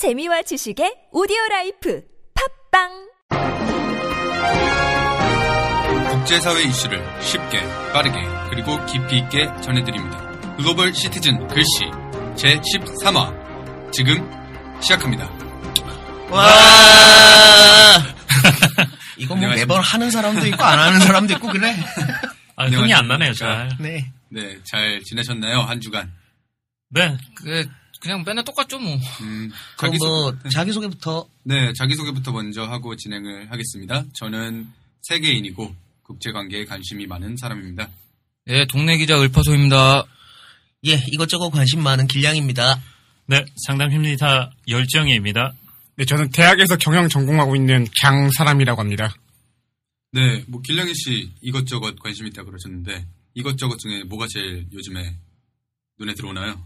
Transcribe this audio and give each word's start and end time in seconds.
재미와 0.00 0.40
지식의 0.40 1.08
오디오 1.12 1.36
라이프 1.50 2.02
팟빵 2.72 2.88
국제사회 6.08 6.62
이슈를 6.62 7.04
쉽게 7.20 7.60
빠르게 7.92 8.16
그리고 8.48 8.82
깊이 8.86 9.18
있게 9.18 9.44
전해드립니다. 9.60 10.56
Global 10.56 10.94
Citizen 10.94 11.46
글시 11.48 11.84
제13화 12.34 13.92
지금 13.92 14.26
시작합니다. 14.80 15.28
와! 16.30 17.98
이거 19.18 19.36
뭐 19.36 19.48
매번 19.50 19.82
하는 19.82 20.10
사람도 20.10 20.46
있고 20.46 20.64
안 20.64 20.78
하는 20.78 20.98
사람도 21.00 21.34
있고 21.34 21.48
그래. 21.48 21.76
아, 22.56 22.64
흥이 22.68 22.94
안 22.94 23.06
나네요, 23.06 23.34
잘. 23.34 23.68
네. 23.78 24.10
네, 24.30 24.56
잘 24.64 25.02
지내셨나요? 25.04 25.60
한 25.60 25.78
주간. 25.78 26.10
네. 26.88 27.18
그 27.34 27.68
그냥 28.00 28.22
맨날 28.26 28.44
똑같죠 28.44 28.78
뭐. 28.78 28.94
음, 29.20 29.50
그럼 29.76 29.92
자기소- 29.94 29.98
뭐 30.06 30.38
자기 30.52 30.72
소개부터 30.72 31.28
네, 31.44 31.72
자기 31.74 31.94
소개부터 31.94 32.32
먼저 32.32 32.62
하고 32.64 32.96
진행을 32.96 33.50
하겠습니다. 33.50 34.04
저는 34.14 34.68
세계인이고 35.02 35.74
국제관계에 36.02 36.64
관심이 36.64 37.06
많은 37.06 37.36
사람입니다. 37.36 37.88
예, 38.48 38.64
동네 38.66 38.96
기자 38.98 39.20
을파소입니다. 39.20 40.04
예 40.86 40.94
이것저것 41.12 41.50
관심 41.50 41.82
많은 41.82 42.06
길냥입니다. 42.06 42.80
네, 43.26 43.44
상담 43.66 43.92
힘리사 43.92 44.50
열정희입니다. 44.66 45.52
네, 45.96 46.04
저는 46.06 46.30
대학에서 46.30 46.76
경영 46.76 47.08
전공하고 47.08 47.54
있는 47.54 47.86
강사람이라고 48.02 48.80
합니다. 48.80 49.14
네, 50.12 50.42
뭐 50.48 50.60
길령희 50.62 50.92
씨 50.94 51.30
이것저것 51.42 51.96
관심 52.00 52.26
있다 52.26 52.42
그러셨는데 52.42 53.06
이것저것 53.34 53.78
중에 53.78 54.02
뭐가 54.04 54.26
제일 54.28 54.66
요즘에 54.72 55.14
눈에 55.98 56.14
들어오나요? 56.14 56.60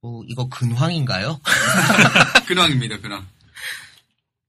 뭐 0.00 0.24
이거 0.28 0.48
근황인가요? 0.48 1.40
근황입니다, 2.46 3.00
근황. 3.00 3.26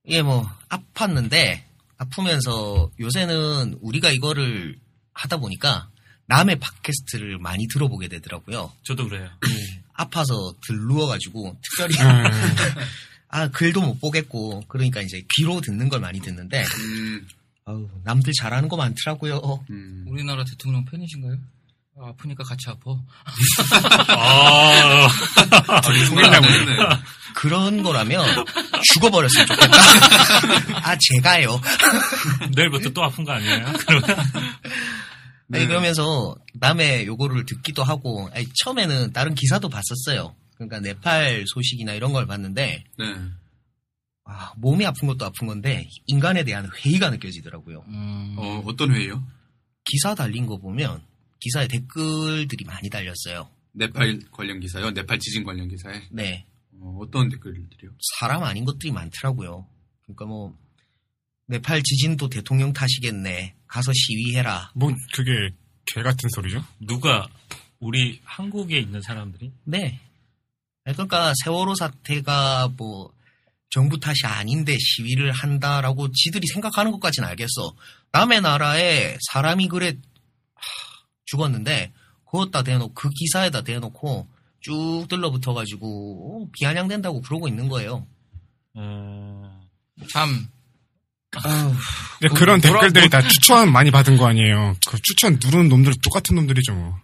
예뭐 0.08 0.50
아팠는데 0.70 1.62
아프면서 1.98 2.92
요새는 3.00 3.80
우리가 3.81 4.12
이거를 4.12 4.78
하다 5.14 5.38
보니까 5.38 5.90
남의 6.28 6.59
팟캐스트를 6.59 7.40
많이 7.40 7.68
들어보게 7.68 8.08
되더라고요. 8.08 8.72
저도 8.84 9.08
그래요. 9.08 9.25
예, 9.50 9.84
아파서 9.94 10.53
들 10.66 10.78
누워가지고 10.78 11.58
특별히 11.62 11.95
음, 12.00 12.23
아 13.30 13.48
글도 13.50 13.81
못 13.81 14.00
보겠고 14.00 14.64
그러니까 14.68 15.02
이제 15.02 15.22
귀로 15.36 15.62
듣는 15.62 15.90
걸 15.90 16.00
많이 16.02 16.20
듣는데 16.20 16.64
음, 16.64 17.28
아우, 17.66 17.90
남들 18.03 18.31
잘하는 18.40 18.70
거 18.70 18.78
많더라고요. 18.78 19.66
음. 19.70 20.06
우리나라 20.08 20.44
대통령 20.44 20.86
팬이신가요? 20.86 21.38
아, 22.00 22.09
아프니까 22.09 22.44
같이 22.44 22.70
아파. 22.70 22.92
아, 24.09 25.09
아, 25.67 25.81
소개를 25.81 26.66
네 26.66 26.78
그런 27.34 27.81
거라면 27.81 28.45
죽어버렸으면 28.94 29.48
좋겠다. 29.48 29.78
아, 30.84 30.95
제가요. 31.00 31.59
내일부터 32.56 32.90
또 32.90 33.03
아픈 33.03 33.23
거 33.23 33.31
아니에요? 33.31 33.66
그러면 33.88 34.03
아니, 35.53 35.66
그러면서 35.66 36.36
남의 36.56 37.08
요거를 37.08 37.45
듣기도 37.45 37.84
하고, 37.84 38.30
아니, 38.34 38.48
처음에는 38.64 39.14
다른 39.14 39.34
기사도 39.34 39.70
봤었어요. 39.70 40.36
그러니까 40.56 40.80
네팔 40.81 41.45
소식이나 41.48 41.94
이런 41.94 42.12
걸 42.12 42.28
봤는데, 42.28 42.84
네. 42.98 43.16
아, 44.25 44.52
몸이 44.58 44.86
아픈 44.86 45.08
것도 45.08 45.25
아픈 45.25 45.48
건데, 45.48 45.88
인간에 46.06 46.44
대한 46.44 46.70
회의가 46.75 47.09
느껴지더라고요. 47.12 47.86
음, 47.88 48.36
어, 48.38 48.64
어떤 48.66 48.94
회의요? 48.94 49.23
기사 49.86 50.16
달린 50.16 50.45
거 50.45 50.58
보면, 50.58 51.02
기사에 51.40 51.68
댓글들이 51.68 52.66
많이 52.66 52.90
달렸어요. 52.90 53.50
네팔 53.74 54.20
관련 54.32 54.60
기사요? 54.60 54.92
네팔 54.92 55.20
지진 55.20 55.44
관련 55.44 55.68
기사에? 55.68 56.02
네. 56.12 56.46
어, 56.80 56.98
어떤 57.02 57.30
댓글들이요? 57.30 57.92
사람 58.20 58.44
아닌 58.44 58.66
것들이 58.66 58.92
많더라고요. 58.92 59.68
그러니까 60.04 60.26
뭐, 60.26 60.58
네팔 61.48 61.84
지진도 61.84 62.30
대통령 62.30 62.74
탓이겠네. 62.74 63.56
가서 63.68 63.92
시위해라. 63.94 64.72
뭐 64.76 64.94
그게 65.14 65.32
개 65.86 66.02
같은 66.02 66.30
소리죠? 66.30 66.64
누가 66.80 67.28
우리 67.80 68.20
한국에 68.24 68.80
있는 68.80 69.02
사람들이 69.02 69.52
네. 69.64 70.00
그러니까 70.84 71.34
세월호 71.44 71.76
사태가 71.76 72.70
뭐 72.78 73.14
정부 73.70 74.00
탓이 74.00 74.26
아닌데 74.26 74.78
시위를 74.80 75.31
한다라고 75.31 76.12
지들이 76.12 76.47
생각하는 76.47 76.92
것까지는 76.92 77.28
알겠어. 77.28 77.76
남의 78.12 78.42
나라에 78.42 79.18
사람이 79.31 79.68
그래 79.68 79.88
하, 79.88 79.94
죽었는데 81.28 81.94
그것다 82.26 82.64
대놓고 82.64 82.94
그 82.94 83.10
기사에다 83.10 83.62
대놓고 83.62 84.28
쭉 84.62 85.06
들러붙어가지고 85.10 86.46
어, 86.46 86.50
비아냥된다고 86.52 87.22
그러고 87.22 87.48
있는 87.48 87.70
거예요. 87.70 88.06
어, 88.74 89.68
참. 90.12 90.48
아우, 91.44 91.74
근데 92.20 92.34
그 92.34 92.40
그런 92.40 92.60
뭐라- 92.60 92.62
댓글들이 92.62 93.10
다 93.10 93.22
추천 93.28 93.72
많이 93.72 93.92
받은 93.92 94.18
거 94.18 94.28
아니에요? 94.28 94.76
그 94.88 94.98
추천 95.04 95.38
누르는 95.44 95.70
놈들은 95.70 95.98
똑같은 96.02 96.36
놈들이죠. 96.36 96.74
뭐. 96.74 97.00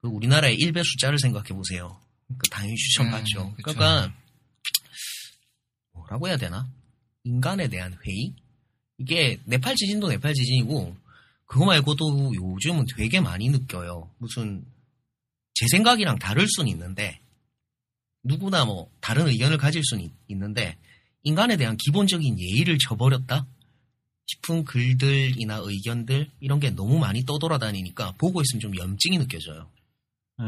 그 0.00 0.08
우리나라의 0.08 0.56
1배 0.58 0.82
숫자를 0.84 1.18
생각해 1.18 1.48
보세요. 1.48 2.00
그러니까 2.28 2.42
당연히 2.50 2.76
추천 2.76 3.10
받죠. 3.10 3.42
음, 3.42 3.54
그쵸. 3.56 3.62
그러니까 3.76 4.12
뭐라고 5.92 6.28
해야 6.28 6.36
되나? 6.36 6.68
인간에 7.24 7.68
대한 7.68 7.96
회의? 8.06 8.34
이게 8.98 9.40
네팔 9.44 9.74
지진도 9.76 10.08
네팔 10.08 10.34
지진이고 10.34 10.96
그거 11.54 11.66
말고도 11.66 12.32
요즘은 12.34 12.84
되게 12.96 13.20
많이 13.20 13.48
느껴요. 13.48 14.10
무슨 14.18 14.64
제 15.54 15.66
생각이랑 15.70 16.18
다를 16.18 16.48
수는 16.48 16.68
있는데 16.72 17.20
누구나 18.24 18.64
뭐 18.64 18.90
다른 19.00 19.28
의견을 19.28 19.56
가질 19.56 19.80
있- 20.00 20.10
있는데 20.26 20.76
인간에 21.22 21.56
대한 21.56 21.76
기본적인 21.76 22.40
예의를 22.40 22.78
저버렸다 22.78 23.46
싶은 24.26 24.64
글들이나 24.64 25.60
의견들 25.62 26.28
이런 26.40 26.58
게 26.58 26.70
너무 26.70 26.98
많이 26.98 27.24
떠돌아다니니까 27.24 28.14
보고 28.18 28.42
있으면 28.42 28.60
좀 28.60 28.76
염증이 28.76 29.18
느껴져요. 29.18 29.70
예. 30.40 30.44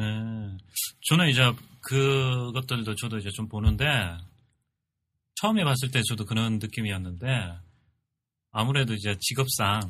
저는 1.09 1.28
이제 1.28 1.53
그것들도 1.83 2.97
저도 2.97 3.19
이제 3.19 3.31
좀 3.31 3.47
보는데 3.47 3.84
처음에 5.37 5.62
봤을 5.62 5.89
때 5.93 6.03
저도 6.09 6.25
그런 6.25 6.59
느낌이었는데 6.59 7.27
아무래도 8.56 8.94
이제 8.94 9.15
직업상 9.21 9.83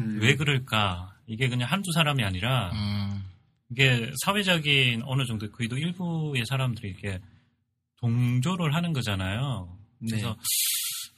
음, 0.00 0.18
왜 0.22 0.34
그럴까 0.34 1.14
이게 1.26 1.50
그냥 1.50 1.70
한두 1.70 1.92
사람이 1.92 2.24
아니라 2.24 2.70
음, 2.72 3.22
이게 3.70 4.10
사회적인 4.24 5.02
어느 5.04 5.26
정도 5.26 5.50
그래도 5.52 5.76
일부의 5.76 6.46
사람들이 6.46 6.88
이렇게 6.88 7.20
동조를 8.00 8.74
하는 8.74 8.94
거잖아요. 8.94 9.76
그래서 10.00 10.34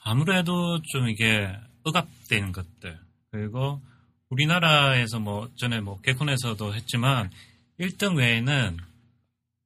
아무래도 0.03 0.81
좀 0.81 1.07
이게 1.07 1.49
억압되는 1.83 2.51
것들 2.51 2.99
그리고 3.31 3.81
우리나라에서 4.29 5.19
뭐 5.19 5.49
전에 5.55 5.79
뭐 5.79 6.01
개콘에서도 6.01 6.75
했지만 6.75 7.31
1등 7.79 8.17
외에는 8.17 8.77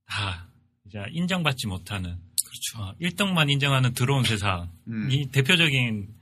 다 0.05 0.45
이제 0.85 0.99
인정받지 1.09 1.65
못하는 1.65 2.15
그렇죠. 2.45 2.95
1등만 3.01 3.49
인정하는 3.49 3.95
더러운 3.95 4.23
세상. 4.23 4.69
음. 4.87 5.09
이 5.11 5.25
대표적인 5.31 6.16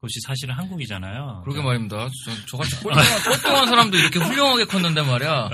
곳이 0.00 0.20
사실은 0.26 0.54
한국이잖아요. 0.54 1.40
그러게 1.44 1.62
말입니다. 1.62 2.08
저, 2.24 2.46
저같이 2.46 2.76
꼴등한, 2.80 3.22
꼴등한 3.24 3.66
사람도 3.66 3.96
이렇게 3.96 4.18
훌륭하게 4.18 4.66
컸는데 4.66 5.00
말이야. 5.02 5.48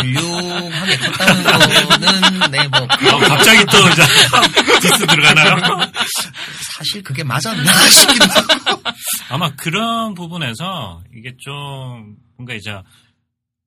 훌륭하게 0.00 0.96
컸다는 0.96 1.88
거는 1.88 2.50
네 2.50 2.68
뭐 2.68 2.80
어, 2.80 3.18
갑자기 3.28 3.64
또 3.66 3.78
이제 3.88 4.02
디스 4.80 5.06
들어가나요? 5.06 5.90
사실 6.76 7.02
그게 7.04 7.22
맞았나 7.22 7.72
싶기도 7.88 8.24
하고 8.24 8.82
아마 9.30 9.50
그런 9.54 10.14
부분에서 10.14 11.02
이게 11.14 11.34
좀 11.38 12.16
뭔가 12.36 12.54
이제 12.54 12.72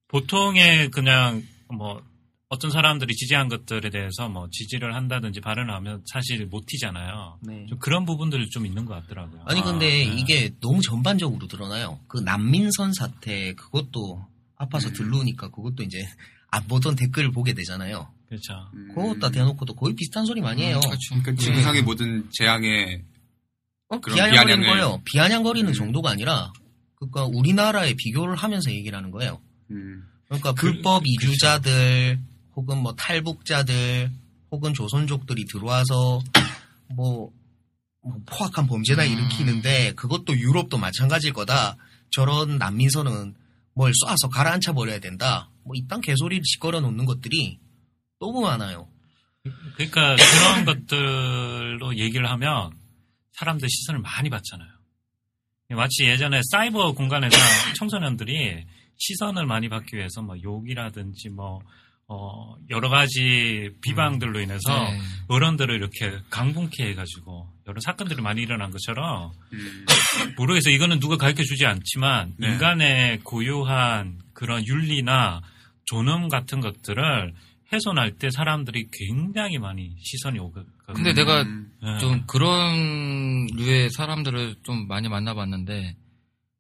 보통의 0.10 0.92
그냥 0.92 1.42
뭐 1.74 2.02
어떤 2.50 2.70
사람들이 2.70 3.16
지지한 3.16 3.48
것들에 3.50 3.90
대해서 3.90 4.30
뭐 4.30 4.48
지지를 4.52 4.94
한다든지 4.94 5.42
발언을 5.42 5.74
하면 5.76 6.04
사실 6.06 6.46
못 6.46 6.66
튀잖아요. 6.68 7.40
네. 7.42 7.66
좀 7.68 7.80
그런 7.80 8.06
부분들이 8.06 8.48
좀 8.50 8.66
있는 8.68 8.86
것 8.86 8.94
같더라고요. 9.02 9.42
아니 9.46 9.62
근데 9.62 9.88
네. 9.88 10.04
이게 10.04 10.52
너무 10.62 10.82
전반적으로 10.82 11.48
드러나요 11.48 12.00
그 12.08 12.20
난민선 12.20 12.94
사태 12.94 13.54
그것도 13.56 14.26
아파서 14.58 14.92
들르니까 14.94 15.50
그것도 15.50 15.84
이제 15.84 16.08
안 16.52 16.64
보던 16.68 16.96
댓글을 16.96 17.32
보게 17.32 17.54
되잖아요 17.54 18.08
그렇죠. 18.28 18.54
음. 18.76 18.90
그것다 18.94 19.32
대놓고도 19.32 19.74
거의 19.76 19.96
비슷한 19.96 20.26
소리 20.26 20.40
많이 20.40 20.62
해요 20.64 20.80
그렇죠. 20.82 21.16
그러니까 21.22 21.36
지구상의 21.44 21.82
모든 21.82 22.30
재앙에 22.32 23.02
어, 23.90 24.00
비아냥거리는 24.00 24.64
비아냥을- 24.64 24.70
거예요 24.72 25.02
비아냥거리는 25.04 25.70
음. 25.70 25.74
정도가 25.74 26.12
아니라 26.12 26.54
그러니까 26.96 27.26
우리나라에 27.26 27.96
비교를 27.98 28.36
하면서 28.36 28.72
얘기를 28.72 28.96
하는 28.98 29.12
거예요 29.12 29.42
음, 29.72 30.04
그러니까 30.26 30.54
그- 30.54 30.72
불법 30.72 31.00
그- 31.04 31.10
이주자들 31.10 32.20
혹은 32.56 32.78
뭐 32.78 32.94
탈북자들 32.96 34.12
혹은 34.52 34.74
조선족들이 34.74 35.46
들어와서 35.46 36.22
뭐, 36.88 37.32
뭐 38.02 38.22
포악한 38.26 38.68
범죄나 38.68 39.04
음. 39.04 39.12
일으키는데 39.12 39.94
그것도 39.94 40.38
유럽도 40.38 40.78
마찬가지일 40.78 41.34
거다. 41.34 41.78
저런 42.12 42.58
난민선은 42.58 43.36
뭘 43.74 43.92
쏴서 43.92 44.30
가라앉혀 44.32 44.74
버려야 44.74 45.00
된다. 45.00 45.50
뭐 45.64 45.74
이딴 45.76 46.02
개소리를 46.02 46.44
짓거려 46.44 46.80
놓는 46.80 47.06
것들이 47.06 47.60
너무 48.20 48.42
많아요. 48.42 48.88
그러니까 49.76 50.16
그런 50.16 50.66
것들로 50.88 51.98
얘기를 51.98 52.30
하면 52.30 52.72
사람들 53.34 53.68
시선을 53.70 54.00
많이 54.00 54.30
받잖아요. 54.30 54.70
마치 55.72 56.06
예전에 56.06 56.42
사이버 56.52 56.94
공간에서 56.94 57.36
청소년들이 57.76 58.66
시선을 58.98 59.46
많이 59.46 59.68
받기 59.68 59.98
위해서 59.98 60.22
뭐 60.22 60.36
욕이라든지 60.42 61.30
뭐 61.30 61.60
어, 62.08 62.56
여러 62.70 62.90
가지 62.90 63.72
비방들로 63.82 64.40
인해서 64.40 64.84
네. 64.84 65.00
어른들을 65.28 65.74
이렇게 65.76 66.20
강분케 66.30 66.90
해가지고 66.90 67.50
여러 67.68 67.82
사건들이 67.82 68.22
많이 68.22 68.42
일어난 68.42 68.70
것처럼 68.70 69.32
음, 69.54 69.86
모르겠어요. 70.38 70.74
이거는 70.76 71.00
누가 71.00 71.18
가르쳐 71.18 71.44
주지 71.44 71.66
않지만 71.66 72.36
네. 72.38 72.50
인간의 72.50 73.20
고유한 73.24 74.20
그런 74.34 74.66
윤리나 74.68 75.42
존엄 75.86 76.30
같은 76.30 76.60
것들을 76.60 77.34
훼손할 77.74 78.12
때 78.12 78.30
사람들이 78.30 78.88
굉장히 78.92 79.58
많이 79.58 79.96
시선이 80.00 80.38
오거든요. 80.38 80.72
근데 80.94 81.14
내가 81.14 81.42
음, 81.42 81.72
네. 81.82 81.98
좀 81.98 82.24
그런 82.28 83.48
류의 83.48 83.90
사람들을 83.90 84.58
좀 84.64 84.88
많이 84.88 85.10
만나봤는데 85.10 85.96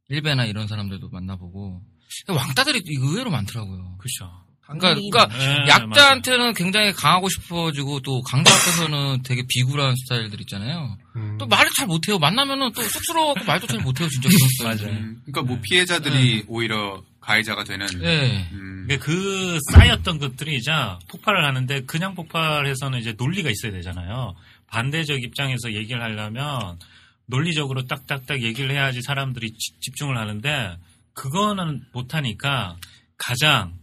일베나 0.09 0.45
이런 0.45 0.67
사람들도 0.67 1.09
만나보고 1.09 1.81
왕따들이 2.27 2.81
의외로 2.87 3.29
많더라고요. 3.29 3.97
그렇죠. 3.99 4.44
그러니까, 4.67 5.27
그러니까 5.27 5.27
네, 5.37 5.67
약자한테는 5.67 6.53
굉장히 6.55 6.91
강하고 6.91 7.29
싶어지고 7.29 7.99
또 8.01 8.21
강자 8.23 8.51
앞에서는 8.53 9.21
되게 9.23 9.43
비굴한 9.47 9.95
스타일들 9.95 10.41
있잖아요. 10.41 10.97
음. 11.15 11.37
또 11.39 11.45
말을 11.45 11.69
잘 11.77 11.87
못해요. 11.87 12.17
만나면은 12.17 12.71
또 12.73 12.81
쑥스러워하고 12.81 13.45
말도 13.45 13.67
잘 13.67 13.79
못해요. 13.81 14.09
진짜 14.09 14.27
그런 14.29 14.49
스타일들. 14.57 14.87
음, 14.87 15.21
그러니까 15.25 15.41
뭐 15.43 15.59
피해자들이 15.61 16.45
오히려 16.47 17.03
가해자가 17.21 17.63
되는. 17.63 17.85
예. 18.03 18.47
음, 18.53 18.85
그러니까 18.87 19.05
그 19.05 19.57
쌓였던 19.71 20.17
것들이 20.19 20.55
이제 20.57 20.71
폭발을 21.09 21.45
하는데 21.45 21.81
그냥 21.85 22.15
폭발해서는 22.15 22.99
이제 22.99 23.13
논리가 23.17 23.49
있어야 23.51 23.71
되잖아요. 23.71 24.35
반대적 24.67 25.21
입장에서 25.23 25.73
얘기를 25.73 26.01
하려면 26.01 26.79
논리적으로 27.27 27.85
딱딱딱 27.87 28.41
얘기를 28.43 28.71
해야지 28.71 29.01
사람들이 29.03 29.51
지- 29.51 29.79
집중을 29.79 30.17
하는데 30.17 30.77
그거는 31.13 31.83
못하니까 31.93 32.75
가장 33.17 33.73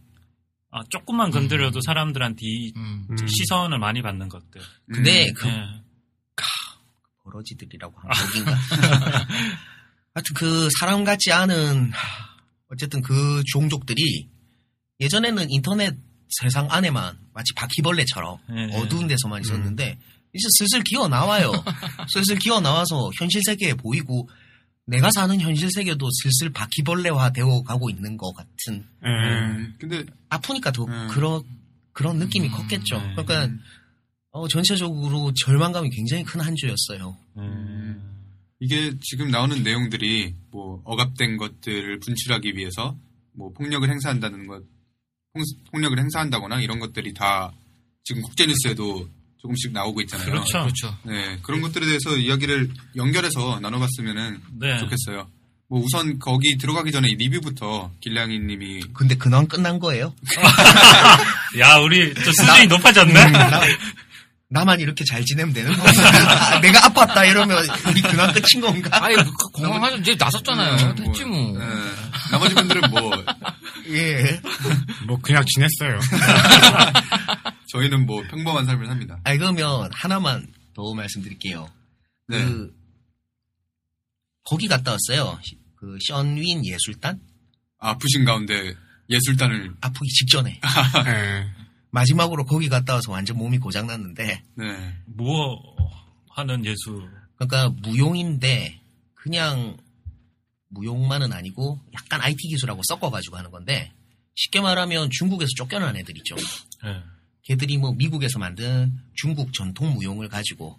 아, 0.72 0.82
조금만 0.88 1.30
건드려도 1.30 1.80
사람들한테 1.84 2.40
이 2.42 2.72
음. 2.76 3.06
음. 3.10 3.16
시선을 3.26 3.78
많이 3.78 4.02
받는 4.02 4.28
것들. 4.28 4.60
근데 4.92 5.28
음, 5.28 5.34
그 5.34 5.48
예. 5.48 5.82
버러지들이라고 7.24 7.94
하는 7.96 8.26
욕인가? 8.26 8.52
하여튼 10.14 10.34
그 10.34 10.68
사람 10.78 11.04
같지 11.04 11.32
않은 11.32 11.92
하, 11.92 12.36
어쨌든 12.68 13.00
그 13.02 13.42
종족들이 13.46 14.28
예전에는 15.00 15.50
인터넷 15.50 15.96
세상 16.28 16.68
안에만 16.70 17.18
마치 17.32 17.52
바퀴벌레처럼 17.54 18.38
예, 18.50 18.76
어두운 18.76 19.06
데서만 19.06 19.42
있었는데 19.42 19.98
이제 20.34 20.48
슬슬 20.58 20.82
기어 20.82 21.08
나와요. 21.08 21.52
슬슬 22.08 22.36
기어 22.38 22.60
나와서 22.60 23.10
현실 23.18 23.42
세계에 23.44 23.74
보이고 23.74 24.28
내가 24.92 25.10
사는 25.10 25.40
현실 25.40 25.70
세계도 25.70 26.08
슬슬 26.22 26.50
바퀴벌레화 26.52 27.30
되어 27.32 27.62
가고 27.62 27.90
있는 27.90 28.16
것 28.16 28.32
같은 28.34 28.84
예. 29.04 29.08
음, 29.08 29.74
근데 29.78 30.04
아프니까 30.28 30.70
더 30.72 30.84
음. 30.84 31.08
그런 31.10 31.42
그런 31.92 32.18
느낌이 32.18 32.46
음, 32.48 32.52
컸겠죠. 32.52 32.98
네. 32.98 33.10
그러니까 33.12 33.44
음, 33.46 33.60
어, 34.30 34.48
전체적으로 34.48 35.32
절망감이 35.34 35.90
굉장히 35.90 36.24
큰 36.24 36.40
한 36.40 36.54
주였어요. 36.56 37.16
음. 37.36 38.08
이게 38.60 38.92
지금 39.00 39.30
나오는 39.30 39.62
내용들이 39.62 40.34
뭐 40.50 40.80
억압된 40.84 41.36
것들을 41.36 41.98
분출하기 41.98 42.56
위해서 42.56 42.96
뭐 43.34 43.52
폭력을 43.52 43.88
행사한다는 43.90 44.46
것, 44.46 44.62
폭- 45.32 45.70
폭력을 45.72 45.98
행사한다거나 45.98 46.60
이런 46.60 46.78
것들이 46.78 47.12
다 47.12 47.52
지금 48.04 48.22
국제 48.22 48.46
뉴스에도 48.46 49.08
조금씩 49.42 49.72
나오고 49.72 50.00
있잖아요. 50.02 50.30
그렇죠. 50.30 50.60
그렇죠. 50.60 50.96
네, 51.02 51.38
그런 51.42 51.60
것들에 51.60 51.84
대해서 51.84 52.16
이야기를 52.16 52.70
연결해서 52.96 53.58
나눠봤으면 53.60 54.40
네. 54.60 54.78
좋겠어요. 54.78 55.28
뭐 55.68 55.80
우선 55.80 56.18
거기 56.18 56.56
들어가기 56.58 56.92
전에 56.92 57.08
이 57.08 57.16
리뷰부터 57.16 57.90
길냥이 58.00 58.38
님이 58.38 58.82
근데 58.94 59.16
근황 59.16 59.46
끝난 59.48 59.78
거예요? 59.78 60.14
야, 61.58 61.76
우리 61.78 62.12
또 62.14 62.30
수준이 62.30 62.66
높아졌네? 62.68 63.24
음, 63.24 63.32
나, 63.32 63.60
나만 64.48 64.80
이렇게 64.80 65.02
잘 65.04 65.24
지내면 65.24 65.52
되는 65.54 65.72
건가? 65.74 65.90
아, 66.52 66.60
내가 66.60 66.80
아팠다 66.80 67.28
이러면 67.28 67.64
이 67.96 68.02
근황 68.02 68.32
끝인 68.32 68.60
건가? 68.60 68.90
아예 69.02 69.16
그 69.16 69.32
공항하죠. 69.54 69.96
이제 69.96 70.14
나섰잖아요. 70.16 70.94
됐지 70.94 71.24
뭐. 71.24 71.58
네, 71.58 71.64
나머지 72.32 72.54
분들은 72.54 72.90
뭐 72.90 73.12
예. 73.88 74.40
뭐 75.06 75.18
그냥 75.20 75.44
지냈어요. 75.46 76.00
저희는 77.68 78.06
뭐 78.06 78.22
평범한 78.28 78.64
삶을 78.66 78.86
삽니다. 78.86 79.20
아, 79.24 79.36
그러면 79.36 79.90
하나만 79.92 80.46
더 80.74 80.94
말씀드릴게요. 80.94 81.68
네. 82.28 82.44
그, 82.44 82.74
거기 84.44 84.66
갔다 84.66 84.92
왔어요. 84.92 85.38
시- 85.42 85.58
그, 85.76 85.98
션윈 86.06 86.64
예술단? 86.66 87.20
아프신 87.78 88.24
가운데 88.24 88.74
예술단을 89.10 89.74
아프기 89.80 90.08
직전에. 90.08 90.60
예. 91.06 91.50
마지막으로 91.90 92.44
거기 92.46 92.68
갔다 92.68 92.94
와서 92.94 93.12
완전 93.12 93.36
몸이 93.36 93.58
고장 93.58 93.86
났는데, 93.86 94.42
네. 94.56 94.94
뭐 95.06 95.60
하는 96.30 96.64
예술. 96.64 97.10
그러니까 97.36 97.68
무용인데, 97.82 98.80
그냥 99.14 99.76
무용만은 100.72 101.32
아니고, 101.32 101.80
약간 101.94 102.20
IT 102.20 102.48
기술하고 102.48 102.82
섞어가지고 102.84 103.36
하는 103.36 103.50
건데, 103.50 103.92
쉽게 104.34 104.60
말하면 104.60 105.10
중국에서 105.10 105.50
쫓겨난 105.56 105.96
애들 105.96 106.16
있죠. 106.18 106.36
예. 106.84 107.02
걔들이 107.42 107.76
뭐 107.76 107.92
미국에서 107.92 108.38
만든 108.38 108.98
중국 109.14 109.52
전통 109.52 109.94
무용을 109.94 110.28
가지고 110.28 110.78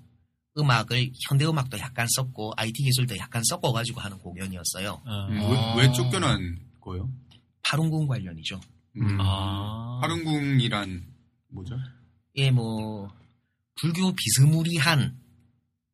음악을 0.57 1.11
현대 1.27 1.45
음악도 1.45 1.77
약간 1.79 2.07
섞고 2.15 2.53
IT 2.55 2.83
기술도 2.83 3.17
약간 3.17 3.43
섞어가지고 3.43 3.99
하는 3.99 4.17
공연이었어요. 4.19 5.01
어. 5.05 5.27
음, 5.29 5.39
아. 5.41 5.75
왜, 5.75 5.87
왜 5.87 5.93
쫓겨난 5.93 6.59
거예요? 6.79 7.11
파룬궁 7.63 8.07
관련이죠. 8.07 8.59
음. 8.97 9.17
아. 9.19 9.99
하릉궁이란 10.01 11.05
뭐죠? 11.49 11.75
예, 12.35 12.51
뭐 12.51 13.11
불교 13.75 14.13
비스무리한 14.13 15.17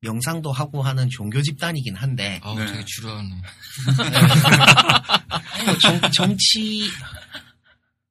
명상도 0.01 0.51
하고 0.51 0.81
하는 0.81 1.09
종교 1.09 1.41
집단이긴 1.41 1.95
한데 1.95 2.39
아우 2.43 2.57
네. 2.57 2.65
되게 2.65 2.85
지루하네. 2.85 3.29
뭐 5.65 5.77
정, 5.77 6.11
정치 6.11 6.83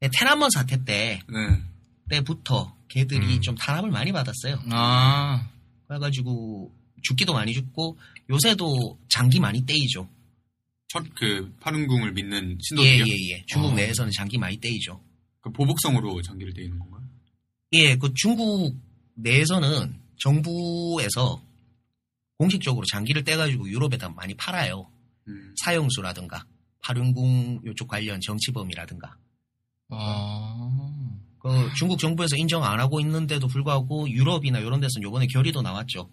네, 0.00 0.08
테난먼 0.12 0.50
사태 0.50 0.84
때 0.84 1.20
네. 1.28 1.62
때부터 2.10 2.76
걔들이 2.88 3.36
음. 3.36 3.40
좀 3.40 3.54
탄압을 3.54 3.90
많이 3.90 4.12
받았어요. 4.12 4.60
아 4.70 5.48
그래가지고 5.86 6.72
죽기도 7.02 7.32
많이 7.32 7.54
죽고 7.54 7.98
요새도 8.30 8.98
장기 9.08 9.40
많이 9.40 9.64
떼이죠. 9.64 10.08
첫그 10.88 11.54
파릉궁을 11.60 12.12
믿는 12.12 12.52
예, 12.52 12.56
신도들이요? 12.60 13.04
예, 13.06 13.32
예. 13.32 13.44
중국 13.46 13.72
어. 13.72 13.74
내에서는 13.74 14.10
장기 14.12 14.38
많이 14.38 14.58
떼이죠. 14.58 15.02
그 15.40 15.50
보복성으로 15.52 16.20
장기를 16.22 16.52
떼이는 16.54 16.78
건가요? 16.78 17.02
예, 17.72 17.96
그 17.96 18.12
중국 18.14 18.74
내에서는 19.14 19.98
정부에서 20.18 21.42
공식적으로 22.42 22.86
장기를 22.86 23.24
떼가지고 23.24 23.68
유럽에다 23.68 24.08
많이 24.10 24.34
팔아요. 24.34 24.90
음. 25.26 25.54
사형수라든가 25.62 26.44
파륜궁 26.80 27.62
요쪽 27.66 27.88
관련 27.88 28.20
정치범이라든가. 28.20 29.16
아. 29.90 30.70
그 31.40 31.70
중국 31.76 31.98
정부에서 31.98 32.36
인정 32.36 32.64
안 32.64 32.78
하고 32.80 33.00
있는데도 33.00 33.46
불구하고 33.48 34.08
유럽이나 34.08 34.58
이런 34.60 34.80
데서는 34.80 35.04
요번에 35.04 35.26
결의도 35.26 35.62
나왔죠. 35.62 36.08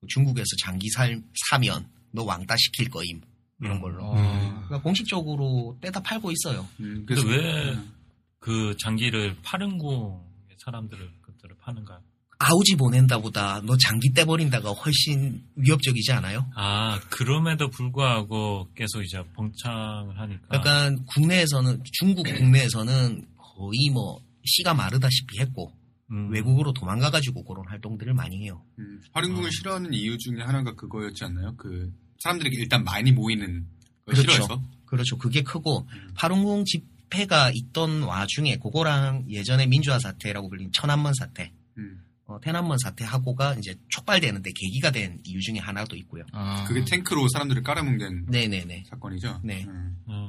그 0.00 0.06
중국에서 0.08 0.46
장기 0.62 0.88
살, 0.90 1.22
사면 1.50 1.88
너 2.12 2.24
왕따 2.24 2.56
시킬 2.56 2.88
거임. 2.90 3.20
이런 3.60 3.80
걸로. 3.80 4.04
아. 4.14 4.64
그러니까 4.66 4.82
공식적으로 4.82 5.78
떼다 5.80 6.02
팔고 6.02 6.30
있어요. 6.30 6.68
음, 6.80 7.04
근데 7.06 7.22
그래서- 7.22 7.26
왜 7.28 7.72
음. 7.72 7.92
그 8.38 8.76
장기를 8.78 9.36
파른궁의 9.42 10.56
사람들을 10.58 11.10
그들을 11.22 11.56
파는가요? 11.58 12.00
아우지 12.38 12.76
보낸다 12.76 13.18
보다 13.18 13.60
너 13.62 13.76
장기 13.78 14.12
떼버린다가 14.12 14.70
훨씬 14.70 15.42
위협적이지 15.56 16.12
않아요? 16.12 16.50
아, 16.54 17.00
그럼에도 17.10 17.70
불구하고 17.70 18.68
계속 18.74 19.02
이제 19.02 19.22
봉창을 19.34 20.18
하니까. 20.18 20.60
그러니까 20.60 21.02
국내에서는 21.06 21.82
중국 21.92 22.24
국내에서는 22.24 23.26
거의 23.36 23.90
뭐 23.92 24.20
씨가 24.44 24.74
마르다시피 24.74 25.40
했고 25.40 25.72
음. 26.10 26.30
외국으로 26.30 26.72
도망가가지고 26.72 27.44
그런 27.44 27.64
활동들을 27.68 28.12
많이 28.14 28.44
해요. 28.44 28.62
음, 28.78 29.00
파릉궁을 29.12 29.48
어. 29.48 29.50
싫어하는 29.50 29.94
이유 29.94 30.16
중에 30.18 30.42
하나가 30.42 30.74
그거였지 30.74 31.24
않나요? 31.24 31.56
그 31.56 31.92
사람들이 32.20 32.54
일단 32.56 32.84
많이 32.84 33.12
모이는 33.12 33.66
걸 34.04 34.14
그렇죠. 34.14 34.30
싫어해서 34.30 34.62
그렇죠. 34.84 35.18
그게 35.18 35.42
크고 35.42 35.86
음. 35.90 36.10
파룬궁 36.14 36.64
집회가 36.64 37.50
있던 37.52 38.02
와중에 38.02 38.56
그거랑 38.56 39.24
예전에 39.28 39.66
민주화 39.66 39.98
사태라고 39.98 40.48
불린 40.48 40.70
천안문 40.72 41.12
사태, 41.14 41.52
음, 41.78 42.02
어,天安문 42.28 42.76
사태 42.78 43.04
하고가 43.04 43.54
이제 43.54 43.76
촉발되는데 43.88 44.50
계기가 44.52 44.90
된 44.90 45.20
이유 45.24 45.40
중에 45.40 45.58
하나도 45.58 45.94
있고요. 45.96 46.24
아. 46.32 46.64
그게 46.64 46.84
탱크로 46.84 47.28
사람들을 47.28 47.62
깔아뭉갠 47.62 48.26
네네네. 48.28 48.84
사건이죠. 48.90 49.40
네. 49.44 49.64
음. 49.68 49.96
음. 50.08 50.28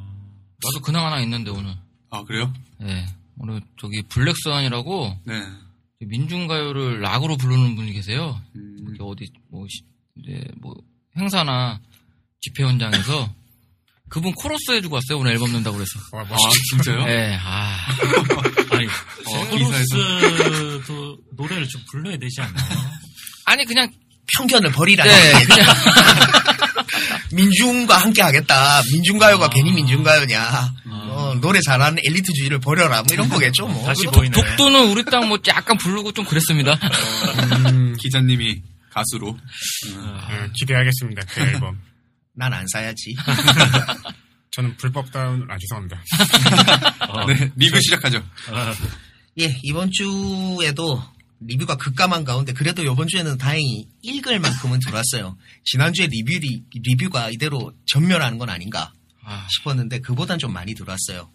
나도 0.63 0.79
근황 0.83 1.05
하나 1.05 1.19
있는데 1.21 1.49
오늘. 1.51 1.75
아 2.11 2.23
그래요? 2.23 2.53
예. 2.83 3.05
오늘 3.39 3.61
저기 3.79 4.01
블랙스완이라고 4.09 5.21
네. 5.25 5.41
민중가요를 5.99 7.01
락으로 7.01 7.37
부르는 7.37 7.75
분이 7.75 7.93
계세요. 7.93 8.39
음, 8.55 8.95
어디 8.99 9.25
뭐 9.49 9.65
시- 9.67 9.81
이제 10.15 10.47
뭐 10.61 10.75
행사나 11.17 11.79
집회 12.41 12.63
현장에서 12.63 13.33
그분 14.09 14.31
코러스 14.33 14.71
해주고 14.71 14.95
왔어요. 14.95 15.17
오늘 15.19 15.31
앨범 15.33 15.51
낸다고 15.51 15.75
그래서. 15.77 15.99
와, 16.13 16.21
아, 16.21 16.25
멋있 16.25 16.63
진짜요? 16.69 17.05
네, 17.05 17.35
아. 17.41 17.75
아니, 18.77 18.87
어, 19.25 19.47
코러스도 19.49 21.17
노래를 21.35 21.67
좀 21.67 21.81
불러야 21.91 22.17
되지 22.17 22.41
않나요? 22.41 22.91
아니 23.45 23.65
그냥 23.65 23.91
편견을 24.37 24.71
버리라. 24.71 25.03
네, 25.05 25.31
그냥 25.45 25.67
민중과 27.31 27.97
함께 27.97 28.21
하겠다. 28.21 28.81
민중가요가 28.91 29.45
아. 29.45 29.49
괜히 29.49 29.71
민중가요냐. 29.71 30.73
어, 30.89 31.35
노래 31.41 31.59
잘하는 31.61 31.97
엘리트주의를 32.07 32.59
버려라. 32.59 32.97
뭐 33.03 33.07
이런 33.13 33.27
거겠죠, 33.29 33.67
뭐. 33.67 33.85
다시 33.85 34.05
보이네. 34.07 34.31
독도는 34.31 34.89
우리 34.91 35.03
땅 35.05 35.27
뭐 35.27 35.39
약간 35.47 35.77
부르고 35.77 36.11
좀 36.11 36.25
그랬습니다. 36.25 36.77
음, 37.69 37.95
기자님이 37.99 38.61
가수로. 38.93 39.29
어, 39.95 40.47
기대하겠습니다. 40.59 41.21
그 41.29 41.39
앨범. 41.41 41.77
난 42.35 42.53
안 42.53 42.65
사야지. 42.71 43.15
저는 44.57 44.75
불법 44.77 45.11
다운, 45.11 45.45
아, 45.51 45.55
죄송합니다. 45.59 46.03
어, 47.09 47.25
네, 47.27 47.51
리뷰 47.55 47.79
시작하죠. 47.79 48.17
어, 48.17 48.73
예, 49.39 49.55
이번 49.61 49.91
주에도 49.91 50.99
리뷰가 51.41 51.75
급감한 51.75 52.23
가운데 52.23 52.53
그래도 52.53 52.81
이번 52.81 53.07
주에는 53.07 53.37
다행히 53.37 53.87
읽을 54.01 54.39
만큼은 54.39 54.79
들어왔어요. 54.79 55.37
지난주에 55.63 56.07
리뷰, 56.07 56.39
리뷰가 56.73 57.29
이대로 57.29 57.71
전멸하는 57.85 58.39
건 58.39 58.49
아닌가 58.49 58.91
아, 59.21 59.47
싶었는데 59.47 59.99
그보단 59.99 60.39
좀 60.39 60.53
많이 60.53 60.73
들어왔어요. 60.73 61.29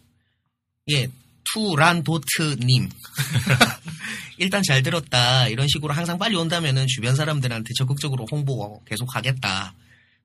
예, 0.91 1.07
투란도트님. 1.45 2.89
일단 4.39 4.65
잘 4.67 4.83
들었다. 4.83 5.47
이런 5.47 5.69
식으로 5.69 5.95
항상 5.95 6.19
빨리 6.19 6.35
온다면은 6.35 6.89
주변 6.89 7.15
사람들한테 7.15 7.71
적극적으로 7.79 8.27
홍보 8.33 8.83
계속 8.85 9.15
하겠다. 9.15 9.75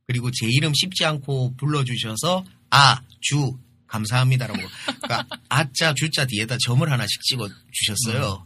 그리고 0.07 0.31
제 0.31 0.47
이름 0.47 0.73
씹지 0.73 1.05
않고 1.05 1.57
불러주셔서 1.57 2.43
아, 2.69 3.01
주, 3.21 3.57
감사합니다라고. 3.87 4.59
그러니까 5.01 5.37
아자, 5.49 5.93
주자 5.93 6.25
뒤에다 6.25 6.57
점을 6.65 6.89
하나씩 6.89 7.21
찍어 7.23 7.47
주셨어요. 7.71 8.45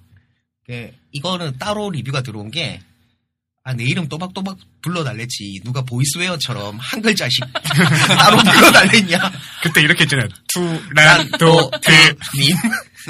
그, 0.66 0.92
이거는 1.12 1.58
따로 1.58 1.90
리뷰가 1.90 2.22
들어온 2.22 2.52
게 2.52 2.82
아, 3.64 3.74
내 3.74 3.84
이름 3.84 4.08
또박또박 4.08 4.58
불러달랬지. 4.82 5.62
누가 5.64 5.84
보이스웨어처럼 5.84 6.80
한 6.80 7.02
글자씩 7.02 7.46
따로 8.08 8.38
불러달랬냐. 8.38 9.32
그때 9.62 9.82
이렇게 9.82 10.04
했잖아요. 10.04 10.28
투란도 10.48 11.72
트. 11.82 11.92
님. 12.40 12.56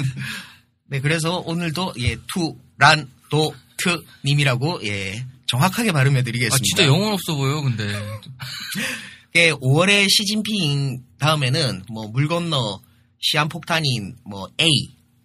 네, 0.88 1.00
그래서 1.00 1.38
오늘도 1.38 1.94
예, 2.00 2.16
투란도 2.34 3.54
트 3.78 4.04
님이라고 4.26 4.80
예, 4.84 5.24
정확하게 5.46 5.92
발음해 5.92 6.22
드리겠습니다. 6.22 6.54
아, 6.54 6.60
진짜 6.62 6.86
영혼 6.86 7.14
없어 7.14 7.34
보여, 7.34 7.62
근데. 7.62 7.88
예, 9.34 9.50
5월에 9.52 10.08
시진핑 10.10 11.04
다음에는 11.18 11.84
뭐 11.90 12.06
물 12.08 12.28
건너 12.28 12.80
시한폭탄인 13.20 14.16
뭐 14.24 14.48
A 14.60 14.68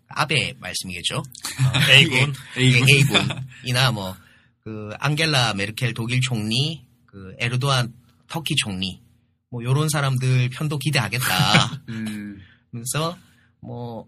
아베 0.09 0.53
말씀이겠죠. 0.59 1.23
A군. 1.91 2.33
예, 2.57 2.61
A군이나 2.77 3.91
뭐 3.91 4.15
그 4.63 4.89
앙겔라 4.99 5.53
메르켈 5.53 5.93
독일 5.93 6.19
총리, 6.19 6.83
그 7.05 7.33
에르도안 7.39 7.93
터키 8.27 8.53
총리 8.57 8.99
뭐 9.49 9.63
요런 9.63 9.87
사람들 9.87 10.49
편도 10.49 10.77
기대하겠다. 10.77 11.83
음, 11.87 12.37
그래서 12.71 13.17
뭐 13.61 14.05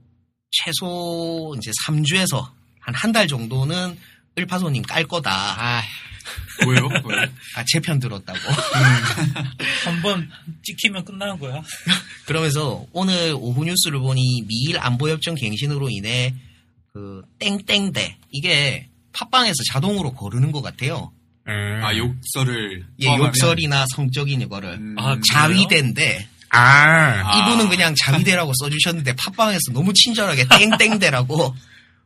최소 0.51 1.55
이제 1.57 1.71
3주에서 1.85 2.51
한 2.81 2.93
한 2.93 3.13
달 3.13 3.25
정도는 3.29 3.97
을파소님 4.37 4.81
깔 4.83 5.05
거다. 5.05 5.31
아, 5.31 5.81
뭐예요? 6.65 6.87
뭐예요? 7.03 7.27
아, 7.55 7.63
제 7.67 7.79
편 7.79 7.99
들었다고. 7.99 8.39
한 9.85 10.01
번 10.01 10.29
찍히면 10.63 11.05
끝나는 11.05 11.39
거야. 11.39 11.61
그러면서 12.25 12.85
오늘 12.93 13.33
오후 13.37 13.63
뉴스를 13.65 13.99
보니 13.99 14.43
미일 14.47 14.77
안보협정 14.79 15.35
갱신으로 15.35 15.89
인해 15.89 16.33
그 16.93 17.21
땡땡대 17.39 18.17
이게 18.31 18.87
팟빵에서 19.13 19.55
자동으로 19.73 20.13
거르는 20.13 20.51
것 20.51 20.61
같아요. 20.61 21.11
음. 21.47 21.81
아, 21.83 21.95
욕설을. 21.95 22.85
예, 22.99 23.05
포함하면? 23.05 23.27
욕설이나 23.29 23.85
성적인 23.95 24.41
이거를 24.41 24.69
음, 24.73 24.95
아, 24.99 25.17
자위대인데 25.31 26.27
아, 26.51 26.59
아. 26.59 27.39
이분은 27.39 27.69
그냥 27.69 27.93
자위대라고 27.95 28.51
써주셨는데 28.59 29.15
팟빵에서 29.15 29.71
너무 29.73 29.93
친절하게 29.93 30.47
땡땡대라고 30.47 31.55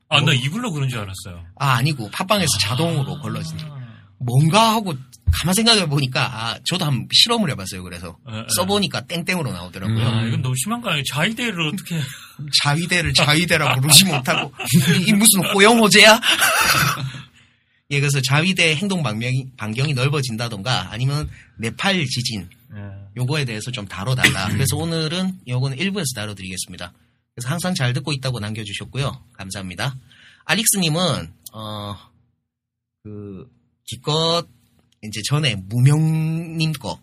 아, 0.09 0.21
나 0.21 0.31
이불로 0.33 0.71
그런 0.71 0.89
줄 0.89 0.99
알았어요. 0.99 1.45
아 1.57 1.71
아니고 1.73 2.09
팟빵에서 2.11 2.57
자동으로 2.61 3.19
걸러진다. 3.19 3.82
아. 4.23 4.25
뭔가 4.25 4.73
하고 4.73 4.93
가만 5.31 5.53
생각해 5.53 5.87
보니까 5.87 6.25
아 6.25 6.59
저도 6.65 6.85
한번 6.85 7.07
실험을 7.11 7.49
해봤어요. 7.51 7.83
그래서 7.83 8.17
에, 8.29 8.39
에. 8.39 8.45
써보니까 8.55 9.01
땡땡으로 9.01 9.51
나오더라고요. 9.51 10.07
아, 10.07 10.23
이건 10.25 10.41
너무 10.41 10.55
심한 10.55 10.81
거 10.81 10.89
아니에요? 10.89 11.03
자위대를 11.11 11.67
어떻게. 11.67 11.99
자위대를 12.63 13.13
자위대라 13.13 13.75
부르지 13.75 14.05
못하고 14.05 14.53
이, 14.73 15.09
이 15.09 15.13
무슨 15.13 15.43
호영호제야? 15.45 16.19
예, 17.91 17.99
그래서 17.99 18.21
자위대 18.21 18.75
행동 18.75 19.03
반경이, 19.03 19.49
반경이 19.57 19.93
넓어진다던가 19.93 20.91
아니면 20.91 21.29
네팔 21.57 22.03
지진 22.05 22.49
예. 22.75 22.79
요거에 23.17 23.45
대해서 23.45 23.71
좀 23.71 23.87
다뤄달라. 23.87 24.49
그래서 24.49 24.77
오늘은 24.77 25.39
요거는 25.47 25.77
일부에서 25.77 26.07
다뤄드리겠습니다. 26.15 26.91
그래서 27.35 27.49
항상 27.49 27.75
잘 27.75 27.93
듣고 27.93 28.11
있다고 28.13 28.39
남겨주셨고요. 28.39 29.23
감사합니다. 29.33 29.95
알릭스님은 30.45 31.33
어, 31.53 31.97
그 33.03 33.47
기껏 33.85 34.45
이제 35.03 35.21
전에 35.27 35.55
무명님 35.55 36.73
거 36.73 37.01